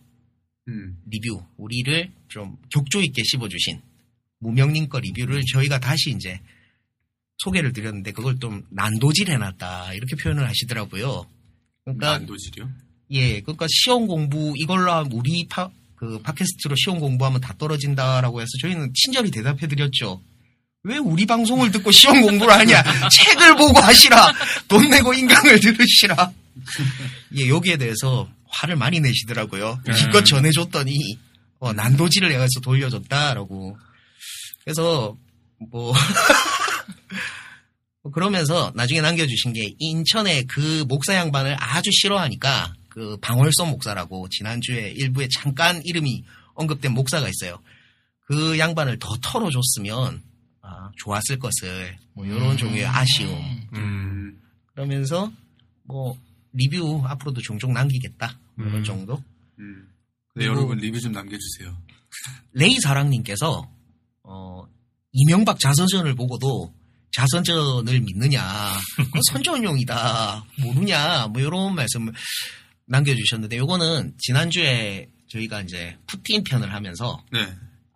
음, 0.69 0.97
리뷰 1.07 1.43
우리를 1.57 2.11
좀 2.29 2.57
격조 2.71 3.03
있게 3.03 3.23
씹어주신 3.25 3.81
무명님 4.39 4.89
거 4.89 5.01
리뷰를 5.01 5.43
저희가 5.53 5.81
다시 5.81 6.11
이제 6.11 6.41
소개를 7.39 7.73
드렸는데 7.73 8.13
그걸 8.13 8.39
좀 8.39 8.65
난도질 8.71 9.31
해놨다 9.31 9.95
이렇게 9.95 10.17
표현을 10.17 10.47
하시더라고요. 10.49 11.27
그러니까 11.85 12.19
난도질이요? 12.19 12.71
예, 13.13 13.41
그러니까 13.41 13.67
시험 13.69 14.07
공부 14.07 14.53
이걸로 14.57 14.93
하면 14.93 15.13
우리 15.13 15.47
파, 15.49 15.71
그 15.97 16.21
팟캐스트로 16.23 16.77
시험 16.77 17.01
공부하면 17.01 17.41
다 17.41 17.55
떨어진다라고 17.59 18.41
해서 18.41 18.51
저희는 18.61 18.93
친절히 18.95 19.31
대답해 19.31 19.67
드렸죠. 19.67 20.23
왜 20.83 20.97
우리 20.97 21.27
방송을 21.27 21.71
듣고 21.73 21.91
시험 21.91 22.23
공부를 22.23 22.55
하냐? 22.55 22.83
책을 23.11 23.57
보고 23.57 23.79
하시라. 23.81 24.33
돈 24.69 24.89
내고 24.89 25.13
인강을 25.13 25.61
들으시라. 25.61 26.33
예, 27.37 27.49
여기에 27.49 27.77
대해서 27.77 28.29
화를 28.49 28.77
많이 28.77 29.01
내시더라고요. 29.01 29.81
음. 29.87 29.95
이것 30.09 30.25
전해줬더니 30.25 31.19
어, 31.59 31.73
난도질을 31.73 32.33
해서 32.33 32.61
돌려줬다라고. 32.63 33.77
그래서 34.65 35.17
뭐뭐 35.59 35.95
그러면서 38.13 38.73
나중에 38.75 39.01
남겨주신 39.01 39.53
게 39.53 39.75
인천의 39.79 40.47
그 40.47 40.85
목사 40.89 41.15
양반을 41.15 41.57
아주 41.59 41.91
싫어하니까 41.93 42.75
그 42.89 43.17
방월선 43.21 43.71
목사라고 43.71 44.29
지난주에 44.31 44.93
일부에 44.97 45.29
잠깐 45.29 45.81
이름이 45.85 46.25
언급된 46.55 46.93
목사가 46.93 47.29
있어요. 47.29 47.61
그 48.27 48.59
양반을 48.59 48.99
더 48.99 49.17
털어줬으면 49.21 50.23
아, 50.63 50.91
좋았을 50.97 51.39
것을 51.39 51.97
뭐 52.15 52.25
이런 52.25 52.57
종류의 52.57 52.87
아쉬움 52.87 53.35
음, 53.35 53.69
음, 53.75 54.41
그러면서 54.73 55.31
뭐 55.83 56.17
리뷰 56.53 57.03
앞으로도 57.07 57.41
종종 57.43 57.73
남기겠다 57.73 58.39
뭐 58.55 58.67
이런 58.67 58.81
음. 58.81 58.85
정도. 58.85 59.23
음. 59.59 59.89
네, 60.35 60.47
여러분 60.47 60.79
리뷰 60.79 61.01
좀 61.01 61.13
남겨주세요. 61.13 61.77
레이 62.53 62.79
사랑님께서 62.81 63.71
어, 64.23 64.67
이명박 65.13 65.59
자선전을 65.59 66.15
보고도 66.15 66.73
자선전을 67.13 68.01
믿느냐 68.01 68.45
그건 68.97 69.21
선전용이다 69.33 70.45
모르냐 70.61 71.27
뭐 71.29 71.43
이런 71.43 71.75
말씀을 71.75 72.13
남겨주셨는데 72.87 73.57
요거는 73.57 74.15
지난주에 74.19 75.09
저희가 75.29 75.63
이제 75.63 75.97
푸틴 76.07 76.45
편을 76.45 76.73
하면서 76.73 77.25
네. 77.33 77.47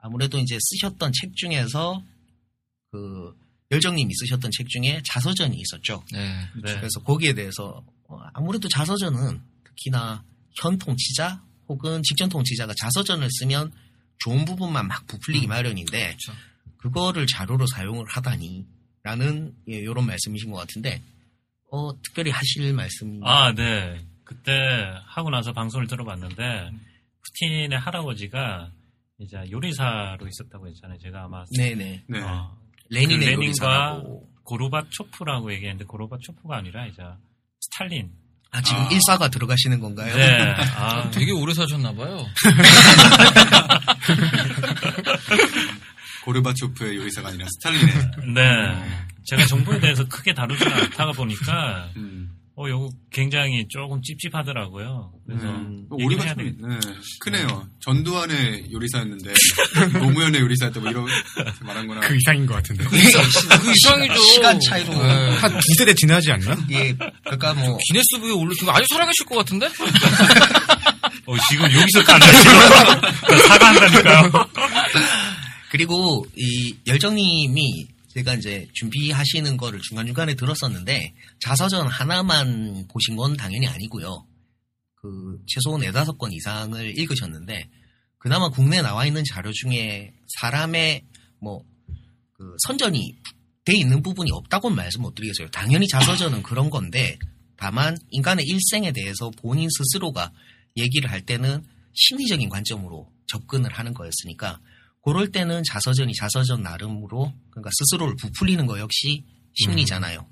아무래도 0.01 0.39
이제 0.39 0.59
쓰셨던 0.61 1.13
책 1.13 1.35
중에서 1.35 2.03
그 2.91 3.35
열정님이 3.71 4.13
쓰셨던 4.15 4.51
책 4.57 4.69
중에 4.69 5.03
자서전이 5.05 5.57
있었죠. 5.57 6.05
네. 6.13 6.49
네. 6.63 6.77
그래서 6.77 7.01
거기에 7.01 7.33
대해서 7.33 7.83
어, 7.87 7.94
아무래도 8.33 8.69
자서전은 8.69 9.41
특히나 9.65 10.25
현 10.57 10.79
통치자 10.79 11.43
혹은 11.69 12.03
직전 12.03 12.29
통치자가 12.29 12.75
자서전을 12.81 13.29
쓰면 13.31 13.73
좋은 14.19 14.45
부분만 14.45 14.87
막 14.87 15.07
부풀리기 15.07 15.47
마련인데 15.47 16.07
그렇죠. 16.07 16.33
그거를 16.77 17.27
자료로 17.27 17.67
사용을 17.67 18.07
하다니 18.07 18.67
라는 19.03 19.55
예, 19.69 19.77
이런 19.77 20.07
말씀이신 20.07 20.51
것 20.51 20.59
같은데 20.59 21.03
어, 21.71 21.93
특별히 22.03 22.31
하실 22.31 22.73
말씀이 22.73 23.21
아, 23.25 23.53
네. 23.53 24.07
그때 24.25 24.53
하고 25.07 25.31
나서 25.31 25.53
방송을 25.53 25.87
들어봤는데, 25.87 26.71
푸틴의 27.23 27.79
할아버지가 27.79 28.71
이제 29.19 29.37
요리사로 29.51 30.27
있었다고 30.27 30.69
했잖아요. 30.69 30.99
제가 30.99 31.25
아마. 31.25 31.45
네네 31.57 32.05
네. 32.07 32.21
어, 32.21 32.57
레닌의 32.91 33.19
그 33.19 33.25
레닌과 33.25 33.45
요리사라고 33.45 34.29
고르바초프라고 34.45 35.53
얘기했는데 35.53 35.85
고르바초프가 35.85 36.57
아니라 36.57 36.87
이제 36.87 37.03
스탈린. 37.75 38.11
아, 38.53 38.63
지금 38.63 38.83
아. 38.83 38.89
일사가 38.91 39.29
들어가시는 39.29 39.81
건가요? 39.81 40.15
네. 40.17 40.55
아, 40.77 41.11
되게 41.11 41.33
오래 41.33 41.53
사셨나봐요. 41.53 42.25
고르바초프의 46.25 46.97
요리사가 46.97 47.29
아니라 47.29 47.47
스탈린의. 47.51 47.95
네. 48.35 48.43
제가 49.27 49.45
정부에 49.47 49.81
대해서 49.81 50.05
크게 50.05 50.33
다루지 50.33 50.65
않다가 50.65 51.13
보니까 51.13 51.91
음. 51.97 52.31
어, 52.57 52.69
요거 52.69 52.91
굉장히 53.11 53.67
조금 53.69 54.01
찝찝하더라고요. 54.01 55.13
그래서 55.27 55.45
음. 55.45 55.87
오리가 55.91 56.35
되겠다. 56.35 56.69
네, 56.69 56.79
크네요. 57.21 57.69
전두환의 57.81 58.67
요리사였는데 58.73 59.33
노무현의 59.99 60.41
요리사였다 60.41 60.79
뭐 60.79 60.89
이런 60.89 61.05
말한 61.63 61.89
거나 61.89 62.01
그 62.03 62.15
이상인 62.17 62.47
것 62.47 62.55
같은데. 62.55 62.85
그 62.85 62.97
이상이죠. 62.97 64.15
시간 64.23 64.61
차이로. 64.61 64.93
네. 64.93 65.37
한두 65.39 65.61
세대 65.77 65.93
지나지 65.95 66.31
않나? 66.31 66.57
예, 66.71 66.97
그러니까 67.25 67.55
뭐 67.55 67.77
기네스북에 67.89 68.31
올리시고 68.31 68.71
아주 68.71 68.87
살아계실 68.89 69.27
것 69.27 69.37
같은데? 69.39 69.67
어, 71.27 71.37
지금 71.51 71.65
여기서 71.65 72.05
지금. 72.05 72.31
사과한다니까요. 73.49 74.31
그리고 75.73 76.25
이 76.37 76.77
열정님이 76.87 77.89
제가 78.15 78.35
이제 78.35 78.69
준비하시는 78.73 79.57
거를 79.57 79.81
중간중간에 79.81 80.35
들었었는데 80.35 81.15
자서전 81.41 81.89
하나만 81.89 82.87
보신 82.89 83.17
건 83.17 83.37
당연히 83.37 83.67
아니고요. 83.67 84.27
그 84.95 85.39
최소 85.47 85.77
네다섯 85.77 86.17
권 86.19 86.33
이상을 86.33 86.99
읽으셨는데 86.99 87.69
그나마 88.19 88.49
국내에 88.49 88.83
나와 88.83 89.07
있는 89.07 89.23
자료 89.25 89.53
중에 89.53 90.15
사람의 90.41 91.03
뭐 91.41 91.65
그 92.45 92.55
선전이 92.67 93.17
돼 93.65 93.75
있는 93.75 94.03
부분이 94.03 94.31
없다고는 94.31 94.77
말씀 94.77 95.03
못 95.03 95.15
드리겠어요. 95.15 95.49
당연히 95.51 95.89
자서전은 95.89 96.43
그런 96.43 96.69
건데 96.69 97.19
다만 97.57 97.97
인간의 98.11 98.45
일생에 98.45 98.93
대해서 98.93 99.31
본인 99.31 99.69
스스로가 99.71 100.33
얘기를 100.77 101.11
할 101.11 101.23
때는 101.23 101.65
심리적인 101.95 102.49
관점으로 102.49 103.11
접근을 103.27 103.73
하는 103.73 103.95
거였으니까 103.95 104.61
그럴 105.05 105.31
때는 105.31 105.63
자서전이 105.65 106.15
자서전 106.15 106.63
나름으로 106.63 107.33
그러니까 107.51 107.71
스스로를 107.79 108.17
부풀리는 108.17 108.67
거 108.67 108.79
역시 108.79 109.25
심리잖아요. 109.53 110.27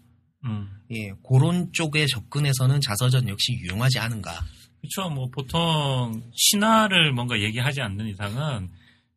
음. 0.44 0.68
예, 0.90 1.12
그런 1.28 1.72
쪽에 1.72 2.06
접근해서는 2.06 2.80
자서전 2.80 3.28
역시 3.28 3.52
유용하지 3.52 3.98
않은가. 3.98 4.32
그렇죠. 4.80 5.10
뭐 5.10 5.28
보통 5.30 6.22
신화를 6.34 7.12
뭔가 7.12 7.38
얘기하지 7.40 7.82
않는 7.82 8.08
이상은 8.08 8.70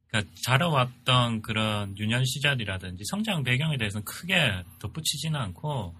그러니까 0.07 0.31
자라왔던 0.45 1.41
그런 1.41 1.97
유년 1.97 2.23
시절이라든지 2.23 3.03
성장 3.09 3.43
배경에 3.43 3.77
대해서는 3.77 4.03
크게 4.05 4.63
덧붙이지는 4.79 5.39
않고 5.39 5.95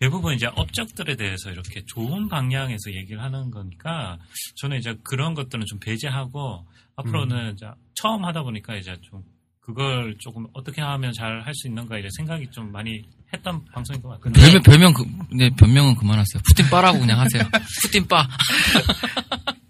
대부분 0.00 0.34
이제 0.34 0.46
업적들에 0.54 1.16
대해서 1.16 1.50
이렇게 1.50 1.82
좋은 1.86 2.28
방향에서 2.28 2.92
얘기를 2.92 3.20
하는 3.20 3.50
거니까 3.50 4.18
저는 4.56 4.78
이제 4.78 4.94
그런 5.02 5.34
것들은 5.34 5.64
좀 5.66 5.80
배제하고 5.80 6.64
앞으로는 6.96 7.54
이제 7.54 7.66
처음 7.94 8.24
하다 8.24 8.42
보니까 8.44 8.76
이제 8.76 8.96
좀 9.02 9.22
그걸 9.60 10.16
조금 10.18 10.46
어떻게 10.54 10.80
하면 10.80 11.12
잘 11.12 11.42
할 11.42 11.52
수 11.54 11.66
있는가 11.68 11.98
이제 11.98 12.08
생각이 12.16 12.46
좀 12.52 12.70
많이 12.70 13.02
했던 13.34 13.64
방송인 13.72 14.00
것 14.00 14.08
같아요. 14.10 14.32
별명, 14.32 14.62
변명, 14.62 14.94
그, 14.94 15.04
네, 15.36 15.50
변명은 15.50 15.96
그만하세요. 15.96 16.42
푸틴 16.46 16.70
빠라고 16.70 17.00
그냥 17.00 17.18
하세요. 17.20 17.42
푸틴 17.82 18.06
빠. 18.06 18.26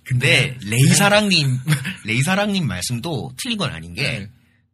근데 0.05 0.57
레이 0.63 0.81
사랑님 0.95 1.59
레이 2.05 2.23
사랑님 2.23 2.67
말씀도 2.67 3.33
틀린 3.37 3.59
건 3.59 3.71
아닌 3.73 3.95
게 3.95 4.03
네. 4.03 4.31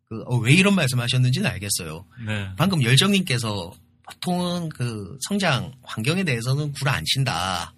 그, 0.09 0.23
어, 0.27 0.37
왜 0.37 0.53
이런 0.53 0.75
말씀하셨는지는 0.75 1.49
알겠어요. 1.51 2.05
네. 2.27 2.49
방금 2.57 2.83
열정님께서 2.83 3.73
보통은 4.07 4.69
그 4.69 5.19
성장 5.29 5.73
환경에 5.83 6.25
대해서는 6.25 6.73
구라 6.73 6.93
안 6.95 7.05
친다. 7.07 7.75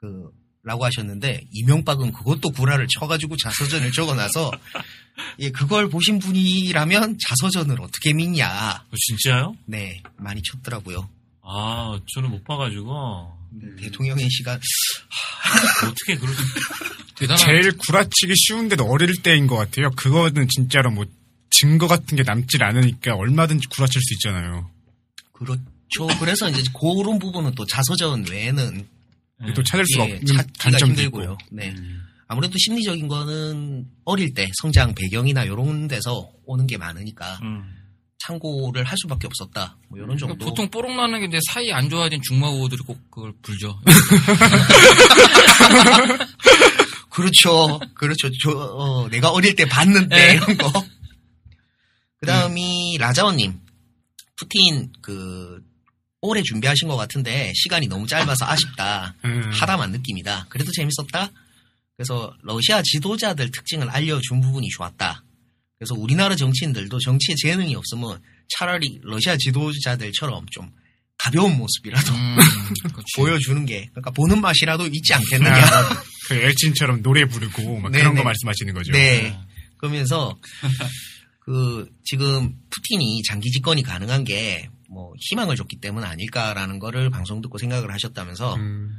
그, 0.00 0.30
라고 0.62 0.84
하셨는데, 0.84 1.42
이명박은 1.52 2.12
그것도 2.12 2.50
구라를 2.50 2.88
쳐가지고 2.88 3.36
자서전을 3.36 3.92
적어놔서, 3.92 4.50
예, 5.38 5.50
그걸 5.50 5.88
보신 5.88 6.18
분이라면 6.18 7.18
자서전을 7.28 7.80
어떻게 7.80 8.12
믿냐. 8.12 8.84
어, 8.90 8.94
진짜요? 8.96 9.56
네, 9.66 10.02
많이 10.16 10.42
쳤더라고요. 10.42 11.08
아, 11.42 12.00
저는 12.14 12.30
못 12.30 12.42
봐가지고 12.42 13.32
대통령의 13.78 14.28
시간, 14.30 14.60
어떻게 15.86 16.16
그럴 16.16 16.34
수 16.34 16.42
대단한. 17.14 17.46
제일 17.46 17.76
구라치기 17.76 18.34
쉬운데도 18.36 18.84
어릴 18.84 19.22
때인 19.22 19.46
것 19.46 19.56
같아요. 19.56 19.90
그거는 19.92 20.48
진짜로 20.48 20.90
뭐 20.90 21.06
증거 21.50 21.86
같은 21.86 22.16
게 22.16 22.22
남질 22.24 22.62
않으니까 22.62 23.14
얼마든지 23.14 23.68
구라칠 23.68 24.00
수 24.02 24.14
있잖아요. 24.14 24.70
그렇 25.32 25.56
죠. 25.88 26.06
그래서 26.18 26.48
이제 26.48 26.62
그런 26.72 27.18
부분은 27.18 27.54
또 27.54 27.64
자서전 27.66 28.26
외에는 28.28 28.88
네. 29.38 29.54
또 29.54 29.62
찾을 29.62 29.84
수가 29.86 30.08
예, 30.08 30.12
없는 30.14 30.26
찾기가 30.26 30.52
단점도 30.58 31.02
힘들고요. 31.02 31.36
있고. 31.42 31.46
네. 31.50 31.70
음. 31.70 32.02
아무래도 32.28 32.54
심리적인 32.58 33.06
거는 33.06 33.86
어릴 34.04 34.34
때 34.34 34.50
성장 34.60 34.94
배경이나 34.94 35.44
이런 35.44 35.86
데서 35.86 36.30
오는 36.44 36.66
게 36.66 36.76
많으니까 36.76 37.38
음. 37.42 37.72
참고를 38.18 38.82
할 38.84 38.96
수밖에 38.98 39.28
없었다. 39.28 39.76
뭐 39.88 39.98
이런 39.98 40.18
정도. 40.18 40.34
그러니까 40.34 40.44
보통 40.46 40.68
뽀록 40.70 40.96
나는 40.96 41.20
게 41.20 41.26
이제 41.26 41.38
사이 41.52 41.70
안 41.70 41.88
좋아진 41.88 42.20
중마고들이 42.22 42.82
꼭 42.82 42.98
그걸 43.10 43.32
불죠. 43.42 43.78
그렇죠. 47.10 47.78
그렇죠. 47.94 48.28
저, 48.42 48.50
어, 48.50 49.08
내가 49.08 49.30
어릴 49.30 49.54
때 49.54 49.64
봤는데 49.66 50.16
네. 50.16 50.34
이런 50.34 50.56
거. 50.56 50.72
그다음이 52.20 52.96
라자원님 52.98 53.60
푸틴 54.36 54.92
그 55.00 55.62
오래 56.26 56.42
준비하신 56.42 56.88
것 56.88 56.96
같은데 56.96 57.52
시간이 57.54 57.88
너무 57.88 58.06
짧아서 58.06 58.46
아쉽다. 58.46 59.14
음. 59.24 59.50
하다만 59.52 59.92
느낌이다. 59.92 60.46
그래도 60.48 60.70
재밌었다. 60.72 61.30
그래서 61.96 62.34
러시아 62.42 62.82
지도자들 62.82 63.50
특징을 63.50 63.88
알려준 63.88 64.40
부분이 64.40 64.68
좋았다. 64.68 65.22
그래서 65.78 65.94
우리나라 65.94 66.36
정치인들도 66.36 66.98
정치에 66.98 67.34
재능이 67.42 67.74
없으면 67.74 68.20
차라리 68.48 69.00
러시아 69.02 69.36
지도자들처럼 69.36 70.46
좀 70.50 70.70
가벼운 71.18 71.56
모습이라도 71.56 72.12
음. 72.12 72.36
보여주는 73.16 73.64
게 73.66 73.88
그러니까 73.90 74.10
보는 74.10 74.40
맛이라도 74.40 74.86
있지 74.92 75.14
않겠느냐. 75.14 75.54
아, 75.54 76.02
그 76.28 76.34
엘친처럼 76.34 77.02
노래 77.02 77.24
부르고 77.24 77.80
막 77.80 77.90
네, 77.92 78.00
그런 78.00 78.14
네. 78.14 78.20
거 78.20 78.24
말씀하시는 78.24 78.74
거죠. 78.74 78.92
네. 78.92 79.38
그러면서 79.78 80.38
그 81.40 81.88
지금 82.04 82.54
푸틴이 82.70 83.22
장기 83.22 83.50
집권이 83.50 83.82
가능한 83.82 84.24
게 84.24 84.68
뭐 84.88 85.12
희망을 85.18 85.56
줬기 85.56 85.76
때문 85.76 86.04
아닐까라는 86.04 86.78
거를 86.78 87.10
방송 87.10 87.40
듣고 87.42 87.58
생각을 87.58 87.92
하셨다면서 87.92 88.54
음. 88.56 88.96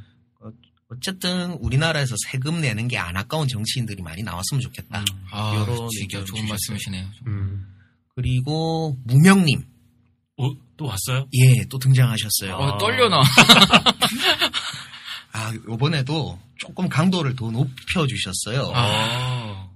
어쨌든 0.90 1.52
우리나라에서 1.54 2.16
세금 2.30 2.62
내는 2.62 2.88
게 2.88 2.98
안 2.98 3.18
아까운 3.18 3.48
정치인들이 3.48 4.02
많이 4.02 4.24
나왔으면 4.24 4.62
좋겠다. 4.62 5.04
아, 5.32 5.54
요런 5.56 5.90
진짜 5.90 6.02
의견 6.02 6.26
좋은 6.26 6.42
주셨어요. 6.42 6.50
말씀이시네요. 6.50 7.06
음. 7.28 7.68
그리고 8.16 8.98
무명님 9.04 9.64
어, 10.38 10.50
또 10.78 10.86
왔어요? 10.86 11.28
예 11.34 11.66
또 11.70 11.78
등장하셨어요. 11.78 12.56
어, 12.56 12.78
떨려 12.78 13.10
나. 13.10 13.22
아 15.34 15.54
요번에도 15.68 16.40
조금 16.58 16.88
강도를 16.90 17.36
더 17.36 17.52
높여 17.52 18.08
주셨어요. 18.08 18.72
아. 18.74 19.70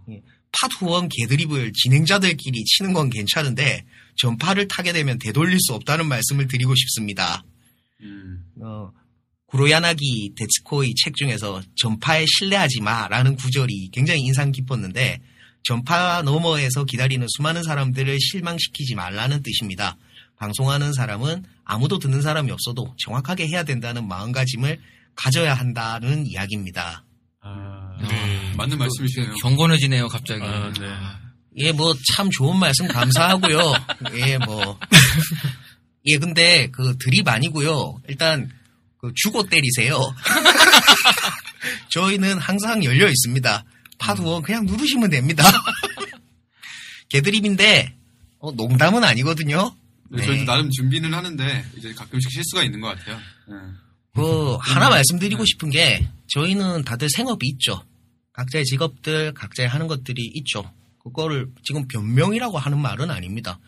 팟후원 0.53 1.07
개드립을 1.09 1.71
진행자들끼리 1.73 2.63
치는 2.65 2.93
건 2.93 3.09
괜찮은데 3.09 3.85
전파를 4.17 4.67
타게 4.67 4.93
되면 4.93 5.17
되돌릴 5.19 5.59
수 5.59 5.73
없다는 5.73 6.07
말씀을 6.07 6.47
드리고 6.47 6.75
싶습니다. 6.75 7.43
음. 8.01 8.43
어, 8.61 8.91
구로야나기 9.47 10.33
데츠코의 10.35 10.93
책 10.95 11.15
중에서 11.15 11.61
전파에 11.75 12.25
신뢰하지 12.25 12.81
마라는 12.81 13.35
구절이 13.35 13.89
굉장히 13.91 14.21
인상 14.21 14.51
깊었는데 14.51 15.19
전파 15.63 16.21
너머에서 16.23 16.85
기다리는 16.85 17.25
수많은 17.29 17.63
사람들을 17.63 18.17
실망시키지 18.19 18.95
말라는 18.95 19.43
뜻입니다. 19.43 19.97
방송하는 20.37 20.93
사람은 20.93 21.43
아무도 21.65 21.99
듣는 21.99 22.21
사람이 22.21 22.49
없어도 22.49 22.95
정확하게 22.97 23.47
해야 23.47 23.63
된다는 23.63 24.07
마음가짐을 24.07 24.79
가져야 25.15 25.53
한다는 25.53 26.25
이야기입니다. 26.25 27.05
아, 27.41 27.97
네. 28.09 28.53
맞는 28.55 28.77
말씀이시네요. 28.77 29.35
경건해지네요, 29.35 30.07
갑자기. 30.07 30.43
아, 30.43 30.71
네. 30.79 30.87
예, 31.57 31.71
뭐, 31.71 31.93
참 32.13 32.29
좋은 32.29 32.57
말씀 32.57 32.87
감사하고요. 32.87 33.59
예, 34.15 34.37
뭐. 34.37 34.79
예, 36.05 36.17
근데 36.17 36.69
그 36.71 36.97
드립 36.97 37.27
아니고요. 37.27 38.01
일단, 38.07 38.49
그 38.97 39.11
주고 39.15 39.43
때리세요. 39.43 39.97
저희는 41.89 42.37
항상 42.37 42.83
열려 42.83 43.07
있습니다. 43.09 43.65
파도원 43.97 44.41
그냥 44.43 44.65
누르시면 44.65 45.09
됩니다. 45.09 45.43
개드립인데, 47.09 47.95
어, 48.39 48.51
농담은 48.51 49.03
아니거든요. 49.03 49.75
네, 50.09 50.25
저희도 50.25 50.45
나름 50.45 50.69
준비는 50.69 51.13
하는데 51.13 51.65
이제 51.77 51.93
가끔씩 51.93 52.31
실수가 52.31 52.63
있는 52.63 52.79
것 52.79 52.87
같아요. 52.87 53.17
네. 53.47 53.55
그, 54.15 54.55
하나 54.61 54.89
말씀드리고 54.89 55.45
싶은 55.45 55.69
게, 55.69 56.07
저희는 56.29 56.83
다들 56.83 57.09
생업이 57.09 57.47
있죠. 57.53 57.83
각자의 58.33 58.65
직업들, 58.65 59.33
각자의 59.33 59.67
하는 59.69 59.87
것들이 59.87 60.31
있죠. 60.35 60.63
그거를 61.03 61.51
지금 61.63 61.87
변명이라고 61.87 62.57
하는 62.57 62.79
말은 62.79 63.09
아닙니다. 63.09 63.59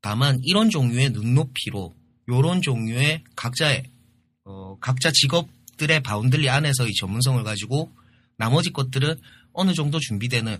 다만, 0.00 0.40
이런 0.42 0.70
종류의 0.70 1.10
눈높이로 1.10 1.94
요런 2.28 2.62
종류의 2.62 3.24
각자의 3.36 3.84
어, 4.44 4.78
각자 4.80 5.10
직업들의 5.12 6.02
바운들리 6.02 6.48
안에서의 6.48 6.92
전문성을 6.98 7.42
가지고 7.44 7.92
나머지 8.36 8.70
것들은 8.70 9.16
어느 9.52 9.74
정도 9.74 9.98
준비되는 9.98 10.56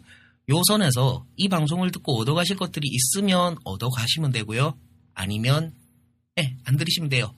요 0.50 0.62
선에서 0.66 1.26
이 1.36 1.48
방송을 1.48 1.90
듣고 1.92 2.18
얻어가실 2.18 2.56
것들이 2.56 2.88
있으면 2.88 3.56
얻어가시면 3.64 4.32
되고요. 4.32 4.76
아니면 5.14 5.72
예, 6.38 6.56
안 6.64 6.76
들으시면 6.76 7.08
돼요. 7.08 7.34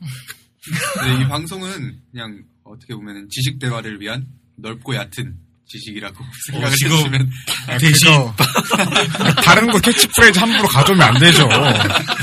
네, 1.05 1.23
이 1.23 1.29
방송은 1.29 2.01
그냥 2.11 2.45
어떻게 2.65 2.95
보면 2.95 3.29
지적 3.29 3.59
대화를 3.59 4.01
위한 4.01 4.27
넓고 4.57 4.95
얕은 4.95 5.39
지식이라고 5.73 6.25
생각을 6.53 6.77
지금 6.77 7.31
해주시면 7.69 8.29
아, 8.29 8.37
그거 8.37 9.33
다른 9.43 9.71
거 9.71 9.79
캐치프레이즈 9.79 10.39
함부로 10.39 10.69
가져오면 10.69 11.09
안 11.09 11.19
되죠. 11.19 11.49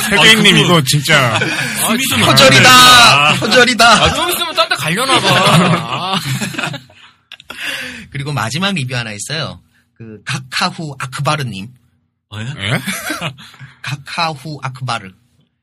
세계인님 0.09 0.55
그거- 0.55 0.65
이거 0.65 0.81
진짜! 0.83 1.39
표절이다! 3.39 3.85
아, 4.03 4.13
좀 4.13 4.29
있으면 4.29 4.53
딴데 4.55 4.75
가려나 4.75 5.19
봐. 5.19 5.29
아, 6.13 6.19
그리고 8.12 8.31
마지막 8.31 8.73
리뷰 8.73 8.95
하나 8.95 9.12
있어요. 9.13 9.62
그 9.97 10.21
카카후 10.25 10.95
아크바르님. 10.99 11.67
어, 12.31 12.39
예? 12.39 12.53
예? 12.59 12.79
카카후 13.81 14.59
아크바르. 14.62 15.12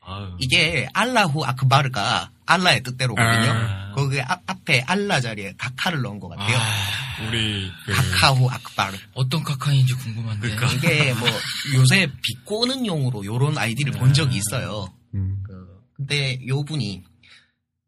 아유. 0.06 0.36
이게 0.38 0.88
알라후 0.94 1.44
아크바르가 1.44 2.30
알라의 2.46 2.82
뜻대로거든요. 2.84 3.50
아. 3.50 3.92
거기 3.94 4.20
앞, 4.20 4.42
앞에 4.46 4.82
알라 4.86 5.20
자리에 5.20 5.54
카카를 5.58 6.02
넣은 6.02 6.20
것 6.20 6.28
같아요. 6.28 6.56
아, 6.56 7.26
우리 7.26 7.70
그 7.84 7.92
카카후 7.92 8.48
아크바르. 8.48 8.96
어떤 9.14 9.42
카카인지 9.42 9.94
궁금한데. 9.94 10.54
그러니까. 10.54 10.72
이게 10.72 11.12
뭐 11.14 11.28
요새 11.74 12.08
비꼬는 12.22 12.86
용으로 12.86 13.24
요런 13.24 13.58
아이디를 13.58 13.94
본 13.94 14.14
적이 14.14 14.36
있어요. 14.36 14.86
음. 15.14 15.42
그, 15.44 15.82
근데 15.96 16.38
요 16.46 16.64
분이 16.64 17.02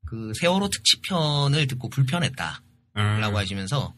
그 0.07 0.33
세월호 0.40 0.70
특집편을 0.70 1.66
듣고 1.68 1.88
불편했다. 1.90 2.62
아, 2.94 3.02
라고 3.18 3.38
하시면서 3.38 3.94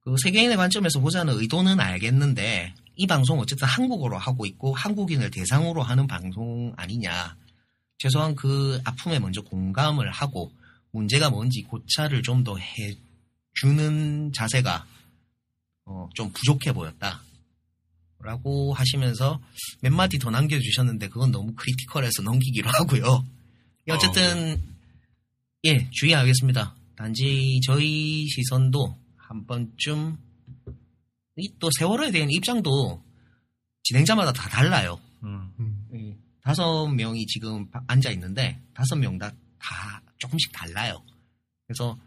그 0.00 0.16
세계인의 0.22 0.58
관점에서 0.58 1.00
보자는 1.00 1.38
의도는 1.38 1.80
알겠는데 1.80 2.74
이 2.96 3.06
방송 3.06 3.38
어쨌든 3.38 3.66
한국어로 3.66 4.18
하고 4.18 4.44
있고 4.44 4.74
한국인을 4.74 5.30
대상으로 5.30 5.82
하는 5.82 6.06
방송 6.06 6.74
아니냐. 6.76 7.36
최소한 7.98 8.34
그 8.34 8.80
아픔에 8.84 9.18
먼저 9.18 9.40
공감을 9.42 10.10
하고 10.10 10.52
문제가 10.92 11.30
뭔지 11.30 11.62
고찰을 11.62 12.22
좀 12.22 12.44
더 12.44 12.56
해주는 12.58 14.32
자세가 14.32 14.86
어, 15.86 16.08
좀 16.14 16.30
부족해 16.32 16.72
보였다. 16.72 17.22
라고 18.20 18.72
하시면서 18.72 19.38
몇 19.82 19.92
마디 19.92 20.18
더 20.18 20.30
남겨주셨는데 20.30 21.08
그건 21.08 21.30
너무 21.30 21.52
크리티컬해서 21.54 22.22
넘기기로 22.22 22.70
하고요. 22.72 23.24
예, 23.88 23.92
어쨌든 23.92 24.62
예 25.64 25.88
주의하겠습니다. 25.90 26.74
단지 26.96 27.60
저희 27.66 28.26
시선도 28.28 28.96
한 29.16 29.46
번쯤 29.46 30.16
이또 31.36 31.68
세월호에 31.78 32.12
대한 32.12 32.30
입장도 32.30 33.02
진행자마다 33.82 34.32
다 34.32 34.48
달라요. 34.48 34.98
음. 35.24 35.52
예, 36.44 36.48
다섯 36.48 36.88
명이 36.88 37.26
지금 37.26 37.68
바- 37.70 37.82
앉아 37.86 38.10
있는데 38.10 38.60
다섯 38.74 38.96
명 38.96 39.18
다 39.18 39.30
다 39.58 40.02
조금씩 40.18 40.52
달라요. 40.52 41.02
그래서 41.66 41.98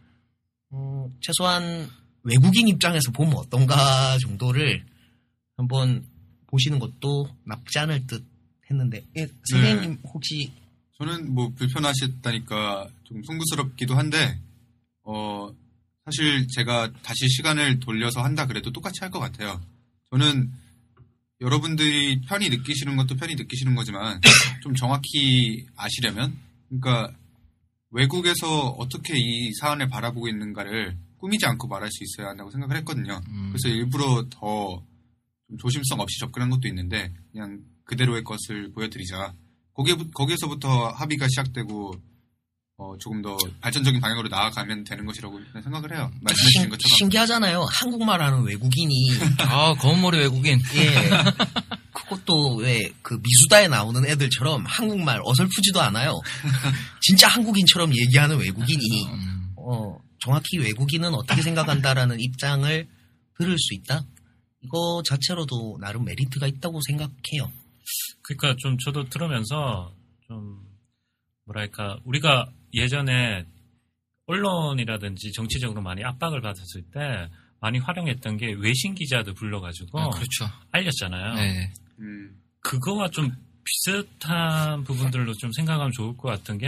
어, 0.69 1.12
최소한 1.21 1.89
외국인 2.23 2.67
입장에서 2.67 3.12
보면 3.12 3.34
어떤가 3.36 4.17
정도를 4.19 4.86
한번 5.56 6.06
보시는 6.47 6.78
것도 6.80 7.28
나쁘지 7.45 7.80
않을 7.80 8.06
듯 8.06 8.23
했는데 8.69 9.04
예, 9.17 9.28
선생님 9.50 10.00
혹시 10.04 10.52
저는 11.00 11.34
뭐 11.34 11.50
불편하셨다니까 11.56 12.89
좀 13.06 13.23
송구스럽기도 13.23 13.95
한데 13.95 14.39
어 15.04 15.50
사실 16.06 16.47
제가 16.47 16.91
다시 17.02 17.28
시간을 17.30 17.80
돌려서 17.80 18.21
한다 18.23 18.45
그래도 18.45 18.71
똑같이 18.71 19.00
할 19.02 19.10
것 19.10 19.19
같아요. 19.19 19.60
저는 20.12 20.52
여러분들이 21.39 22.21
편히 22.21 22.50
느끼시는 22.50 22.95
것도 22.97 23.15
편히 23.15 23.36
느끼시는 23.36 23.76
거지만 23.76 24.19
좀 24.63 24.73
정확히 24.76 25.65
아시려면 25.76 26.38
그러니까 26.67 27.15
외국에서 27.91 28.69
어떻게 28.69 29.13
이 29.17 29.54
사안을 29.60 29.89
바라보고 29.89 30.28
있는가를 30.28 30.97
꾸미지 31.17 31.45
않고 31.45 31.67
말할 31.67 31.89
수 31.91 32.04
있어야 32.04 32.30
한다고 32.30 32.52
생각을 32.52 32.76
했거든요. 32.78 33.21
음. 33.30 33.50
그래서 33.52 33.69
일부러 33.69 34.26
더좀 34.30 35.58
조심성 35.60 36.00
없이 36.00 36.19
접근한 36.19 36.50
것도 36.50 36.67
있는데 36.67 37.13
그냥 37.32 37.62
그대로의 37.86 38.23
것을 38.23 38.71
보여드리자. 38.73 39.34
거기 39.73 39.95
거기에서부터 40.12 40.89
합의가 40.89 41.28
시작되고 41.28 41.93
어, 42.80 42.96
조금 43.00 43.24
더 43.24 43.36
발전적인 43.62 44.00
방향으로 44.00 44.30
나아가면 44.30 44.84
되는 44.84 45.06
것이라고 45.08 45.40
생각을 45.63 45.96
해요. 45.96 46.12
말씀해주신 46.22 46.62
신, 46.62 46.70
것처럼. 46.70 46.98
신기하잖아요. 46.98 47.66
한국말 47.72 48.22
하는 48.22 48.44
외국인이 48.44 48.94
아, 49.50 49.74
검은머리 49.74 50.20
외국인. 50.20 50.60
예. 50.76 51.10
그것도 51.94 52.58
왜 52.58 52.92
그 53.02 53.16
미수다에 53.24 53.68
나오는 53.70 54.06
애들처럼 54.06 54.66
한국말 54.68 55.22
어설프지도 55.24 55.82
않아요. 55.82 56.20
진짜 57.02 57.28
한국인처럼 57.30 57.96
얘기하는 57.96 58.38
외국인이 58.38 59.06
음, 59.08 59.54
어, 59.56 59.98
정확히 60.20 60.58
외국인은 60.58 61.13
어떻게 61.16 61.42
생각한다라는 61.42 62.20
입장을 62.20 62.88
들을 63.40 63.58
수 63.58 63.74
있다. 63.76 64.02
이거 64.62 65.02
자체로도 65.08 65.78
나름 65.80 66.04
메리트가 66.04 66.48
있다고 66.48 66.82
생각해요. 66.86 67.50
그러니까 68.24 68.56
좀 68.60 68.78
저도 68.78 69.08
들으면서 69.10 69.94
좀 70.28 70.60
뭐랄까 71.46 71.98
우리가 72.04 72.46
예전에 72.73 73.45
언론이라든지 74.25 75.32
정치적으로 75.32 75.82
많이 75.82 76.03
압박을 76.03 76.41
받았을 76.41 76.84
때 76.93 77.30
많이 77.60 77.80
활용했던 77.80 78.38
게 78.38 78.53
외신 78.60 78.93
기자들 78.93 79.34
불러가지고 79.34 79.99
아, 79.99 80.10
그렇죠. 80.10 80.45
알렸잖아요. 80.71 81.36
네. 81.36 81.71
음, 81.99 82.36
그거와 82.62 83.10
좀 83.10 83.32
비슷한 83.63 84.84
부분들로 84.84 85.34
좀 85.34 85.51
생각하면 85.51 85.91
좋을 85.91 86.15
것 86.17 86.30
같은 86.30 86.58
게 86.58 86.67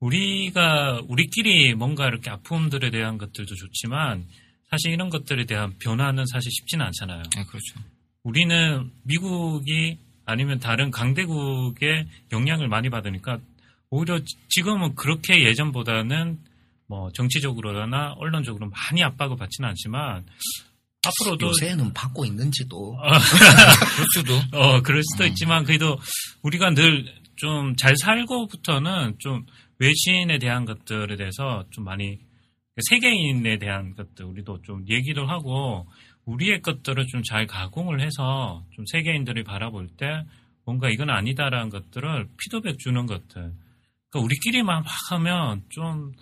우리가 0.00 1.00
우리끼리 1.08 1.74
뭔가 1.74 2.06
이렇게 2.06 2.30
아픔들에 2.30 2.90
대한 2.90 3.18
것들도 3.18 3.54
좋지만 3.54 4.26
사실 4.70 4.92
이런 4.92 5.10
것들에 5.10 5.44
대한 5.46 5.74
변화는 5.78 6.24
사실 6.26 6.50
쉽지는 6.52 6.86
않잖아요. 6.86 7.22
네, 7.36 7.44
그렇죠. 7.44 7.80
우리는 8.22 8.90
미국이 9.02 9.98
아니면 10.24 10.60
다른 10.60 10.90
강대국의 10.90 12.06
영향을 12.32 12.68
많이 12.68 12.88
받으니까 12.88 13.40
오히려 13.90 14.18
지- 14.20 14.36
지금은 14.48 14.94
그렇게 14.94 15.44
예전보다는 15.44 16.38
뭐 16.86 17.10
정치적으로나 17.12 18.12
언론적으로 18.18 18.68
많이 18.70 19.02
압박을 19.02 19.36
받지는 19.36 19.68
않지만 19.70 20.24
앞으로도 21.06 21.46
요새는 21.48 21.92
받고 21.94 22.24
있는지도 22.26 22.96
그럴 23.00 24.06
수도. 24.14 24.34
어 24.56 24.82
그럴 24.82 25.02
수도 25.02 25.24
음. 25.24 25.28
있지만 25.28 25.64
그래도 25.64 25.98
우리가 26.42 26.70
늘 26.70 27.04
좀 27.36 27.74
잘 27.74 27.96
살고부터는 27.96 29.14
좀 29.18 29.46
외신에 29.78 30.38
대한 30.38 30.66
것들에 30.66 31.16
대해서 31.16 31.64
좀 31.70 31.84
많이 31.84 32.18
세계인에 32.90 33.58
대한 33.58 33.94
것들 33.96 34.26
우리도 34.26 34.60
좀 34.62 34.84
얘기를 34.90 35.26
하고 35.26 35.86
우리의 36.26 36.60
것들을 36.60 37.06
좀 37.06 37.22
잘 37.22 37.46
가공을 37.46 38.02
해서 38.02 38.66
좀 38.74 38.84
세계인들이 38.92 39.42
바라볼 39.44 39.88
때 39.96 40.24
뭔가 40.66 40.90
이건 40.90 41.08
아니다라는 41.08 41.70
것들을 41.70 42.28
피드백 42.36 42.78
주는 42.78 43.06
것들. 43.06 43.52
그러니까 44.10 44.24
우리끼리만 44.24 44.82
막 44.82 44.92
하면 45.10 45.62
좀 45.70 46.12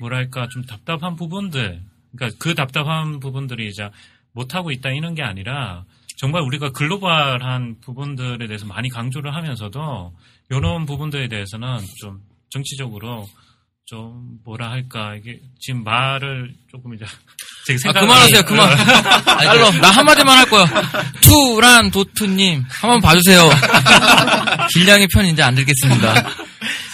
뭐랄까 0.00 0.48
좀 0.48 0.64
답답한 0.64 1.16
부분들. 1.16 1.82
그러니까 2.16 2.38
그 2.40 2.54
답답한 2.54 3.18
부분들이 3.20 3.68
이제 3.68 3.90
못하고 4.32 4.70
있다 4.70 4.90
이런 4.90 5.14
게 5.14 5.22
아니라 5.22 5.84
정말 6.16 6.42
우리가 6.42 6.70
글로벌한 6.70 7.76
부분들에 7.80 8.46
대해서 8.46 8.66
많이 8.66 8.88
강조를 8.88 9.34
하면서도 9.34 10.14
이런 10.50 10.86
부분들에 10.86 11.28
대해서는 11.28 11.78
좀 12.00 12.20
정치적으로 12.50 13.28
좀 13.86 14.38
뭐라 14.44 14.70
할까 14.70 15.14
이게 15.16 15.40
지금 15.60 15.84
말을 15.84 16.54
조금 16.70 16.94
이제 16.94 17.04
제 17.66 17.74
아, 17.74 17.78
생각 17.78 18.00
그만하세요, 18.00 18.42
그만. 18.44 18.76
달러, 19.24 19.70
나 19.80 19.90
한마디만 19.90 20.38
할 20.38 20.48
거야. 20.48 20.66
투란 21.22 21.90
도트님, 21.90 22.62
한번 22.68 23.00
봐주세요. 23.00 23.48
길냥이 24.72 25.06
편 25.08 25.26
이제 25.26 25.42
안 25.42 25.54
들겠습니다. 25.54 26.14